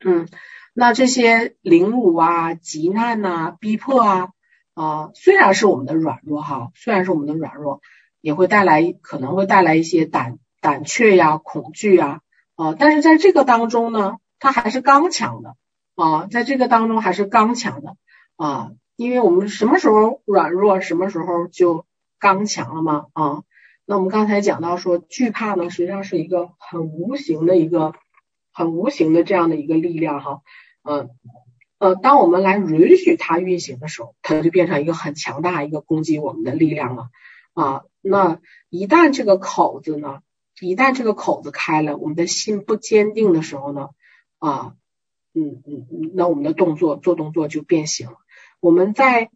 [0.04, 0.28] 嗯，
[0.74, 4.30] 那这些凌辱啊、急难呐、逼迫啊。
[4.76, 7.82] 啊，虽然是我们的软弱哈，虽然是我们的软弱，
[8.22, 12.22] 也会带来可能会带来一些胆胆怯呀、恐惧呀，
[12.56, 15.56] 啊，但是在这个当中呢，他还是刚强的
[15.94, 17.98] 啊，在这个当中还是刚强的
[18.36, 21.86] 啊，因为我们什么时候软弱，什么时候就
[22.18, 23.44] 刚强了嘛啊。
[23.86, 27.94] 那我们刚才讲到说，惧怕呢，实际上是一个很无形的一个
[28.54, 30.42] 很无形的这样的一个力量哈，
[30.84, 31.10] 嗯、
[31.80, 37.10] 呃，当我们来允许它运行的时候，它就变成一个很强大一个攻击我们的力量了
[37.54, 37.84] 啊。
[38.02, 40.22] 那一旦这个口子呢，
[40.62, 43.90] 一旦这个口子开了，我们的心不坚定的时候呢，
[44.40, 44.76] 啊，
[45.34, 48.16] 嗯嗯嗯，那我们的动作做动作就变形了。
[48.62, 49.30] 我们在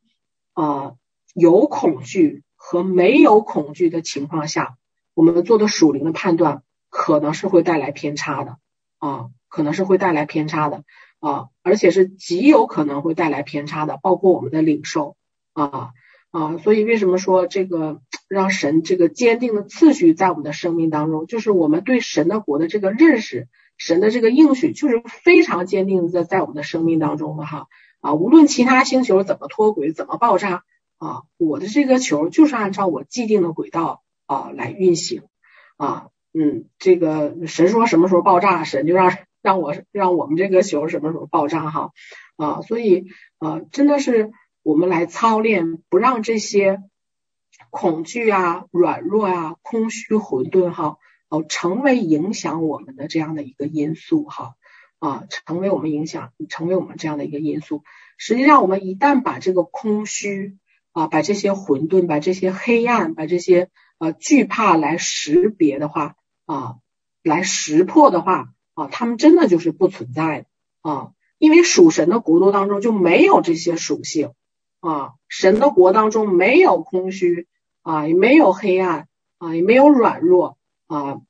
[0.54, 0.94] 啊
[1.34, 4.76] 有恐惧和没有恐惧的情况下，
[5.14, 8.58] 我们做的属灵的判断可能是会带来偏差的
[8.98, 10.84] 啊，可能是会带来偏差的。
[11.20, 15.16] 啊，而且是极有可能会带来偏差的，包括我们的领受
[15.54, 15.92] 啊
[16.30, 23.48] 啊，所以为什么说这个让神这个坚定的次序在我们的生命当中，就是我们对神的国的这个认识，
[23.78, 27.68] 神的这个应许，就是非常坚定的在我们的生命当中的哈
[28.02, 30.66] 啊，无论其他星球怎么脱轨、怎么爆炸
[30.98, 35.24] 啊，我的这个球就是按照我既定的轨道啊来运行
[35.78, 41.92] 啊，嗯，这个神说什么时候爆炸，神就让让我让我们这个球什么时候爆炸哈
[42.36, 43.08] 啊，所以
[43.40, 44.32] 啊，真的是
[44.64, 46.82] 我们来操练，不让这些
[47.70, 50.98] 恐惧啊、软弱啊、空虚、混沌哈，
[51.30, 54.56] 哦，成为影响我们的这样的一个因素哈。
[55.00, 57.84] 啊，成为我们影响，成为我们这样的一个因素。
[58.18, 60.58] 实际上，我们一旦把这个空虚
[60.98, 63.70] 啊，把这些混沌，把这些黑暗，把这些
[64.00, 66.16] 呃惧怕来识别的话
[66.48, 66.78] 啊，
[67.22, 70.48] 来识破的话啊，他们真的就是不存在的
[70.90, 71.12] 啊。
[71.38, 74.32] 因为属神的国度当中就没有这些属性
[74.80, 77.46] 啊，神的国当中没有空虚
[77.84, 81.22] 啊，也没有黑暗啊，也没有软弱啊，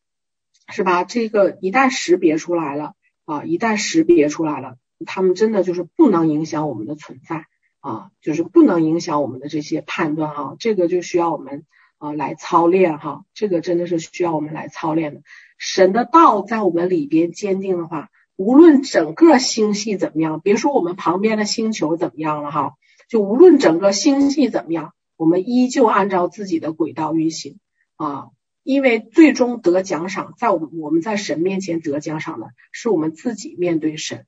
[0.69, 1.03] 是吧？
[1.03, 2.93] 这个一旦识别出来了。
[3.29, 7.45] 啊，一旦识别出来了，他们真的就是不能影响我们的存在
[7.87, 11.63] 啊，就是不能影响我们的这些判断哈，这个就需要我们
[11.97, 15.21] 啊来操练哈，这个真的是需要我们来操练的。
[15.57, 22.73] 神的道在我们里边坚定的话，无论整个星系怎么样，别说我们旁边的星球怎么样了哈，
[23.07, 27.57] 就无论整个星系怎么样，我们依旧按照自己的轨道运行
[27.95, 28.27] 啊。
[28.63, 34.25] 因为最终得奖赏，在我们我们在神面前得奖赏的是我们自己面对神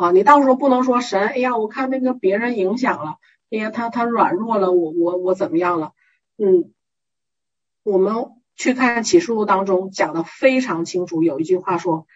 [0.00, 0.12] 啊！
[0.12, 3.18] 你到时候不能说神，哎呀，我看那个别人影响了，
[3.50, 5.92] 哎呀，他他软弱了，我我我怎么样了？
[6.38, 6.72] 嗯，
[7.82, 8.14] 我们
[8.56, 12.06] 去看启示录当中讲的非常清楚，有一句话说，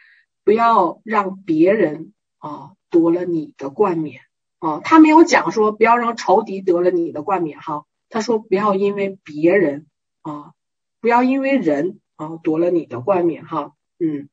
[0.45, 4.23] 不要让别人啊夺了你的冠冕
[4.61, 9.87] 啊，他没有讲说不要让仇敌得了你的冠冕哈，他说不要因为别人
[10.23, 10.53] 啊。
[11.01, 14.31] 不要因为人啊夺了你的冠冕哈，嗯，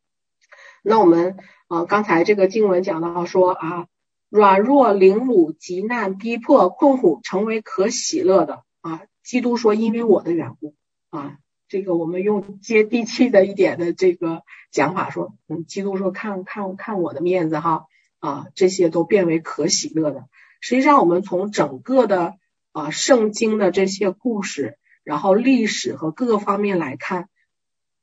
[0.84, 1.36] 那我们
[1.72, 3.88] 啊刚才这个经文讲到说啊，
[4.30, 10.76] 软弱、凌辱、急难、逼迫、困苦成为可喜乐的啊，基督说因为我的缘故
[11.12, 11.38] 啊，
[11.70, 17.86] 这个我们用接地气的一点的这个讲法说，嗯，基督说看看看我的面子哈
[18.20, 20.26] 啊，这些都变为可喜乐的。
[20.60, 22.36] 实际上我们从整个的
[22.74, 24.78] 啊圣经的这些故事。
[25.04, 27.28] 然后历史和各个方面来看，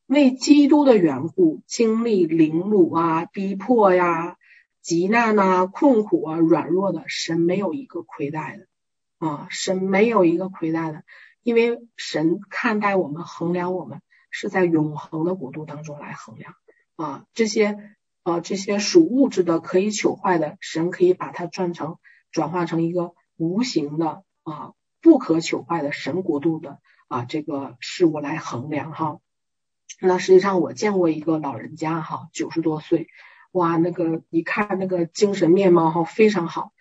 [0.09, 4.39] 为基督的缘故，经历凌辱啊、逼迫呀、
[4.81, 11.03] 急难啊、困苦啊、软弱的，神没有一个亏待的啊，神没有一个亏待的，
[11.43, 14.01] 因为神看待我们、衡量我们，
[14.31, 16.55] 是在永恒的国度当中来衡量
[16.97, 17.77] 啊，这些
[18.23, 21.99] 啊这些属物质的可以朽坏的，神可以把它转成
[22.33, 24.73] 转化成一个无形的啊。
[25.03, 29.19] 不可朽坏的神国度的啊，这个事物来衡量哈。
[30.01, 33.09] 那实际上我见过一个老人家哈，九十多岁，
[33.53, 36.73] 哇，那个一看那个精神面貌哈非常好。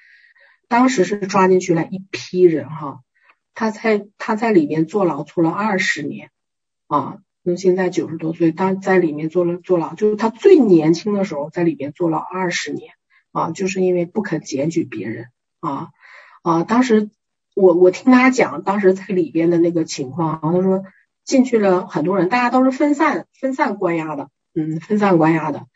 [0.68, 3.02] 当时是抓进去了一批人哈，
[3.54, 6.30] 他在他在里面坐牢坐了二十年
[6.88, 7.18] 啊。
[7.44, 12.94] 那现在九十多岁，当在里面坐了坐牢，就是他最年轻的时候在里面坐了二十年
[13.32, 15.28] 啊，就是因为不肯检举别人
[15.60, 15.90] 啊
[16.44, 17.10] 啊，当时。
[17.60, 20.84] 我我听他讲当时在里边的那个情况，然后他说
[21.28, 25.68] 进去了很多人，大家都是分散分散关押的，嗯，分散关押的。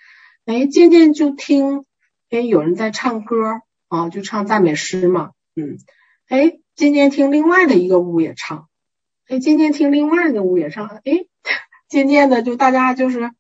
[0.46, 1.86] 哎，渐渐就听，
[2.30, 5.78] 哎，有人在唱歌啊，就唱赞美诗嘛，嗯，
[6.30, 8.70] 哎，渐渐听另外的一个屋也唱，
[9.28, 11.26] 哎，渐渐听另外的屋也唱，哎，
[11.90, 13.32] 渐渐的就大家就是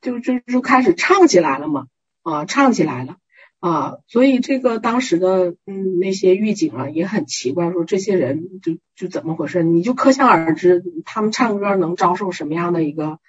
[0.00, 1.86] 就就就开始唱起来了嘛，
[2.22, 3.16] 啊，唱起来了。
[3.62, 9.62] 啊，所以这个当时的嗯那些狱警啊也很奇怪，说这些人就就怎么回事？
[9.62, 13.20] 你就可想而知，他们唱歌能遭受什么样的一个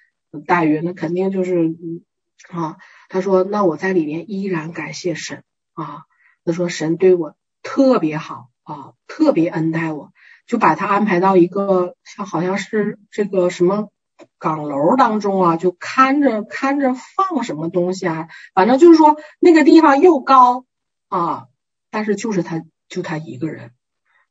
[0.47, 0.81] 待遇？
[0.83, 2.01] 那肯定就是嗯
[2.49, 2.77] 啊，
[3.09, 6.05] 他说那我在里面依然感谢神啊，
[6.43, 10.13] 他说神对我特别好啊，特别恩待我，
[10.47, 13.91] 就把他安排到一个像好像是这个什么。
[14.39, 20.65] 岗楼当中啊，就看着看着放什么东西啊，反正就是说那个地方又高
[21.07, 21.47] 啊，
[21.89, 23.71] 但是就是他就他一个人。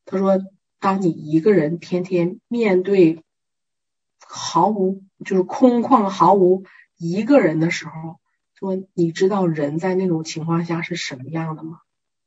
[0.05, 0.40] 他说，
[0.80, 3.22] 当你一个人天天面对
[4.26, 6.64] 毫无就是空旷毫无
[6.97, 8.18] 一个人的时候，
[8.55, 11.78] 说你知道人在那种情况下是什么样的吗？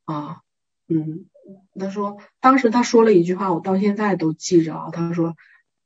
[0.05, 0.41] 啊，
[0.87, 1.25] 嗯，
[1.79, 5.35] 他说当时他说了一句话，我到现在都记着啊，他说。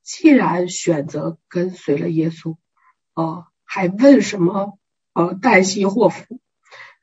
[0.04, 2.56] 既然选择跟随了耶稣，
[3.14, 4.78] 哦，还问什么
[5.14, 6.40] 呃旦夕祸福？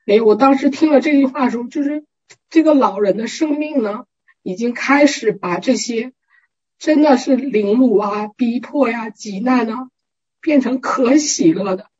[0.07, 2.05] 哎，我当时听了这句话的时候，就是
[2.49, 4.05] 这个老人的生命呢，
[4.43, 6.13] 已经开始把这些
[6.79, 9.89] 真的是凌辱啊、逼迫呀、啊、急难呢，
[10.41, 11.91] 变成可喜乐的。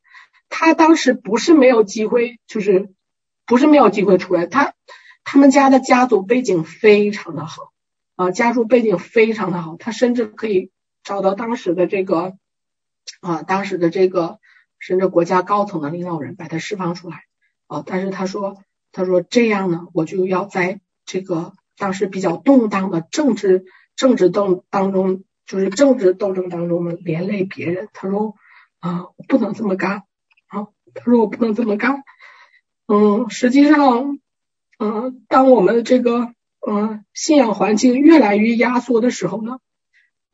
[0.49, 2.91] 他当时不是没有机会，就是
[3.47, 4.75] 不是没有机会出来，他
[5.25, 7.73] 他们家的家族背景非常的好
[8.15, 10.71] 啊，家族背景非常的好，他甚至可以
[11.07, 12.37] 找到当时的这个
[13.21, 14.41] 啊，当时的这个
[14.81, 17.23] 甚至国家高层的领导人把他释放出来。
[17.69, 18.59] 啊，但是他说
[18.91, 28.35] 他说这样呢，我就要在这个当时比较动荡的政治政治斗当中，就是政治斗争当中呢，连累别人，他说
[28.81, 30.03] 啊，我不能这么干。
[30.49, 32.03] 啊，他说我不能这么干。
[32.89, 34.19] 嗯，实际上，
[34.79, 36.33] 嗯，当我们这个
[36.67, 39.59] 嗯信仰环境越来越压缩的时候呢，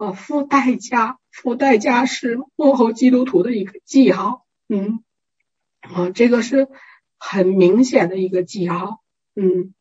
[0.03, 5.05] 呃，付代价，付代价是幕后基督徒的一个记号，嗯，
[5.81, 6.67] 啊，这个是
[7.19, 8.99] 很明显的一个记号，
[9.37, 9.75] 嗯，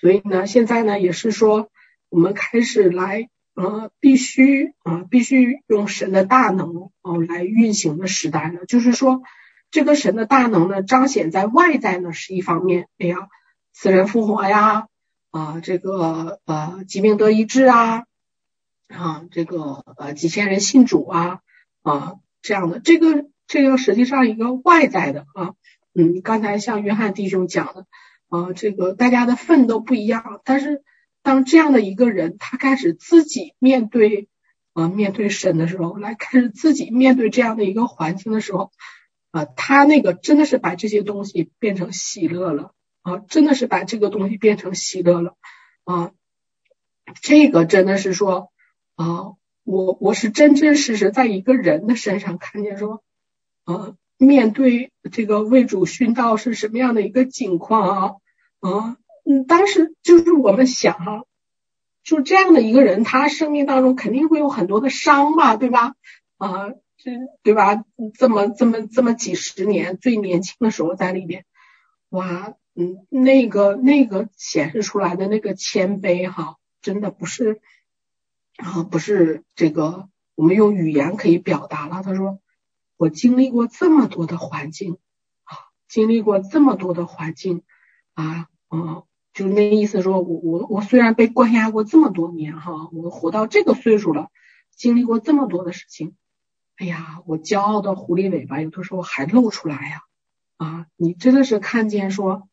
[0.00, 1.70] 所以呢，现在呢也是说，
[2.08, 9.22] 我们开始来，呃，必须啊，必须用神的大能哦来运行的时代了，就是说。
[9.70, 13.16] 这个神的大能呢，彰显在外在呢是一方面，哎呀，
[13.72, 14.86] 死人复活呀，
[15.32, 18.04] 啊，这个呃疾病得医治啊，
[18.94, 21.40] 啊，这个呃几千人信主啊，
[21.82, 25.54] 啊这样的，这个这个实际上一个外在的啊，
[25.94, 27.86] 嗯，刚才像约翰弟兄讲的，
[28.28, 30.82] 啊，这个大家的份都不一样，但是
[31.22, 34.28] 当这样的一个人，他开始自己面对
[34.72, 38.70] 啊面对神的时候，来开始自己面对这样的一个环境的时候。
[39.30, 42.72] 啊，他那个真的是把这些东西变成喜乐了
[43.02, 45.34] 啊，真的是把这个东西变成喜乐了
[45.82, 46.12] 啊，
[47.20, 48.52] 这个真的是说
[48.96, 49.34] 啊，
[49.64, 53.02] 我我是真真实实在一个人的身上看见说，
[53.64, 58.14] 啊，面对这个为主殉道是什么样的一个境况啊
[58.60, 61.22] 啊，嗯，当时就是我们想哈、啊，
[62.02, 65.94] 就这样的一个人，他生命当中肯定会有很多的伤吧，对吧？
[66.38, 66.72] 啊。
[66.96, 67.10] 这
[67.42, 67.84] 对吧？
[68.14, 71.44] 这么这么这么几十年，最年轻的时候在里边，
[72.08, 77.60] 哇，嗯，那个那个显示出来的那个谦卑哈，真的不是
[78.56, 82.02] 啊，不是这个我们用语言可以表达了。
[82.02, 82.40] 他说，
[82.96, 84.98] 我经历过这么多的环境
[85.44, 85.56] 啊，
[85.88, 87.62] 经历过这么多的环境
[88.14, 94.28] 啊，嗯，就那意思说，我我我虽然被关押过这么多年哈，我活到这个岁数了，
[94.76, 96.14] 经历过这么多的事情。
[96.76, 100.00] 哎呀，我骄傲的狐狸尾巴有的时候还露出来呀！
[100.56, 102.48] 啊，你真的是看见说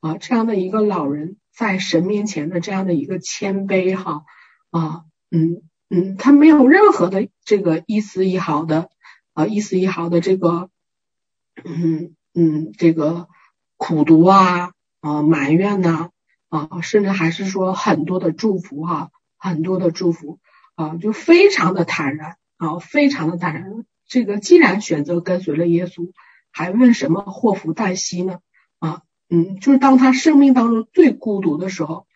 [0.00, 4.24] 啊，这样的一个老人在神面前的这样的一个谦卑哈
[4.70, 8.90] 啊，嗯嗯，他没有任何的这个一丝一毫的
[9.34, 10.70] 啊一丝一毫的这个
[11.64, 13.28] 嗯嗯这个
[13.76, 16.10] 苦读啊啊埋怨呐
[16.48, 20.38] 啊，甚至还是说很多的祝福哈，很多的祝福
[20.74, 22.36] 啊，就非常的坦然。
[22.58, 23.84] 啊，非常的坦然。
[24.06, 26.10] 这个既然选择跟随了耶稣，
[26.50, 28.38] 还问什么祸福旦夕呢？
[28.78, 32.06] 啊，嗯，就是当他生命当中最孤独的时候，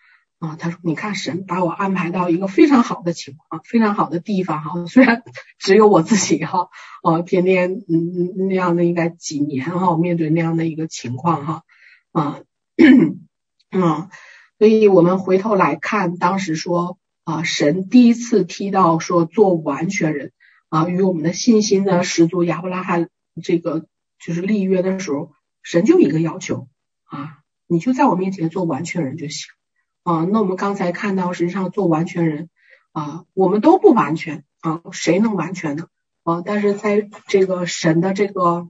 [0.41, 4.87] 啊，他说：“你看，神把我安排到一个非常好的情况，非常好的地方哈。
[4.87, 5.23] 虽然
[5.61, 6.69] 只有我自己哈，
[7.03, 11.63] 啊，天天嗯嗯那样的应该几年哈，面对那样的一个情况哈，
[12.11, 12.41] 啊，
[13.71, 14.09] 嗯，
[14.59, 20.33] 所以我们回头来看，当时说。”啊，神第一次提到说做完全人
[20.69, 23.09] 啊，与我们的信心的始祖亚伯拉罕
[23.41, 23.87] 这个
[24.19, 25.31] 就是立约的时候，
[25.63, 26.67] 神就一个要求
[27.05, 29.47] 啊，你就在我面前做完全人就行
[30.03, 30.25] 啊。
[30.25, 32.49] 那我们刚才看到，实际上做完全人
[32.93, 35.87] 啊，我们都不完全啊，谁能完全呢？
[36.23, 38.69] 啊，但是在这个神的这个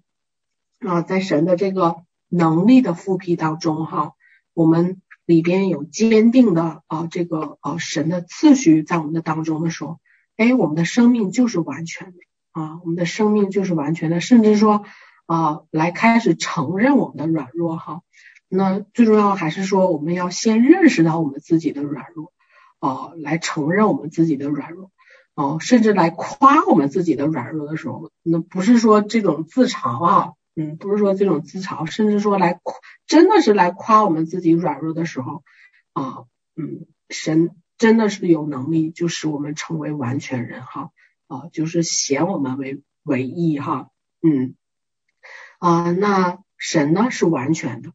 [0.81, 1.97] 啊，在神的这个
[2.29, 4.13] 能力的复辟当中哈，
[4.55, 5.01] 我们。
[5.27, 10.01] 里边有坚定的啊，这个啊神的次序在我们的当中的时候，
[10.37, 12.19] 哎，我们的生命就是完全的
[12.51, 14.85] 啊，我们的生命就是完全的，甚至说
[15.27, 18.01] 啊，来开始承认我们的软弱哈。
[18.51, 22.33] 那最重要还是说，我们要先认识到我们自己的软弱
[22.81, 24.91] 啊，来承认我们自己的软弱
[25.35, 30.33] 啊，甚至来夸我们自己的软弱的时候，那不是说这种自嘲啊。
[30.57, 32.75] 嗯，不是说这种自嘲，甚至说来夸，
[33.07, 35.45] 真的是来夸我们自己软弱的时候
[35.93, 36.25] 啊，
[36.57, 40.91] 嗯，神真的是有能力，就使我们成为完全人哈，
[41.29, 43.91] 啊，就是显我们为为义哈，
[44.23, 44.57] 嗯，
[45.61, 47.93] 啊，那神呢是完全的，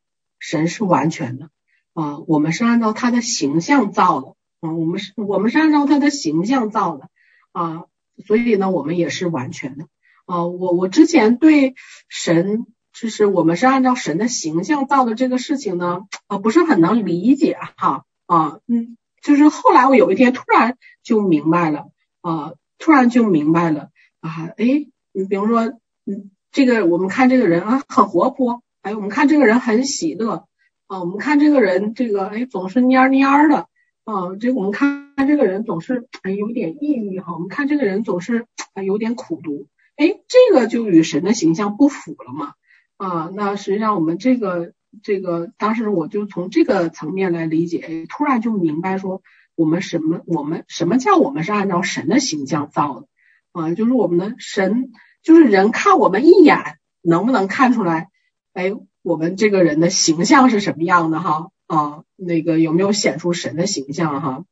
[0.48, 1.50] 神是完全的。
[1.94, 4.36] 啊，我们是按照他的形象造的。
[4.62, 7.10] 啊，我们是我们是按照他的形象造的。
[7.52, 7.86] 啊，
[8.28, 9.88] 所以呢，我们也是完全的。
[10.26, 11.74] 啊，我我之前对
[12.10, 21.88] 神就是我们是按照神的形象造的这个事情呢，啊，不是很能理解哈，啊，嗯，就是后来我有一天突然就明白了，
[22.22, 23.90] 啊，突然就明白了，
[24.22, 25.64] 啊，哎，你比如说，
[26.06, 30.46] 嗯，这个我们看这个人啊很活泼，哎，我们看这个人很喜乐，
[30.86, 33.68] 啊，我们看这个人这个哎总是蔫蔫的
[34.04, 36.08] 啊，这我们看这个人总是
[36.38, 38.46] 有点抑郁哈，我们看这个人总是
[38.86, 39.66] 有点苦毒，
[39.96, 42.54] 哎这个就与神的形象不符了嘛
[42.98, 49.24] 啊，那实际上我们这个这个当时我就从这个层面来理解，哎突然就明白说
[49.56, 53.08] 我们什么我们什么叫我们是按照神的形象造的
[53.52, 54.92] 啊，就是我们的神
[55.24, 56.78] 就是人看我们一眼。
[57.08, 58.10] 能不能看出来？
[58.56, 61.52] 哎，我们这个人的形象是什么样的哈？
[61.68, 64.46] 啊，那个有没有显出神的形象哈？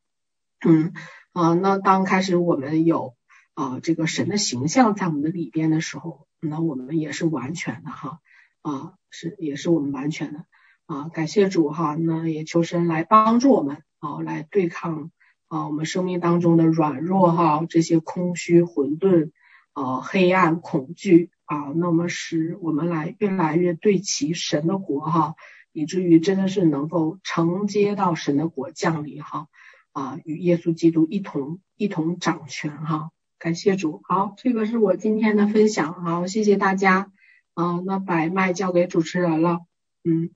[0.65, 0.91] 嗯
[1.31, 3.15] 啊，那当开始我们有
[3.53, 8.19] 啊这个神的形象在我们的里边的时候，那我们也是完全的哈
[8.61, 10.43] 啊，是也是我们完全的
[10.85, 15.11] 啊，感谢主哈，那也求神来帮助我们啊，来对抗
[15.47, 19.31] 啊我们生命当中的软弱哈，这些空虚、混沌
[19.71, 21.29] 啊、黑暗、恐惧。
[21.53, 25.35] 啊，那么使我们来越来越对齐神的国哈，
[25.71, 29.45] 以至于真的是能够承接到神的国降临哈
[29.91, 34.01] 啊，与耶稣基督一同一同掌权哈，感谢主。
[34.05, 37.11] 好，这个是我今天的分享，好，谢谢大家。
[37.53, 39.59] 啊，那把麦交给主持人了，
[40.03, 40.31] 嗯。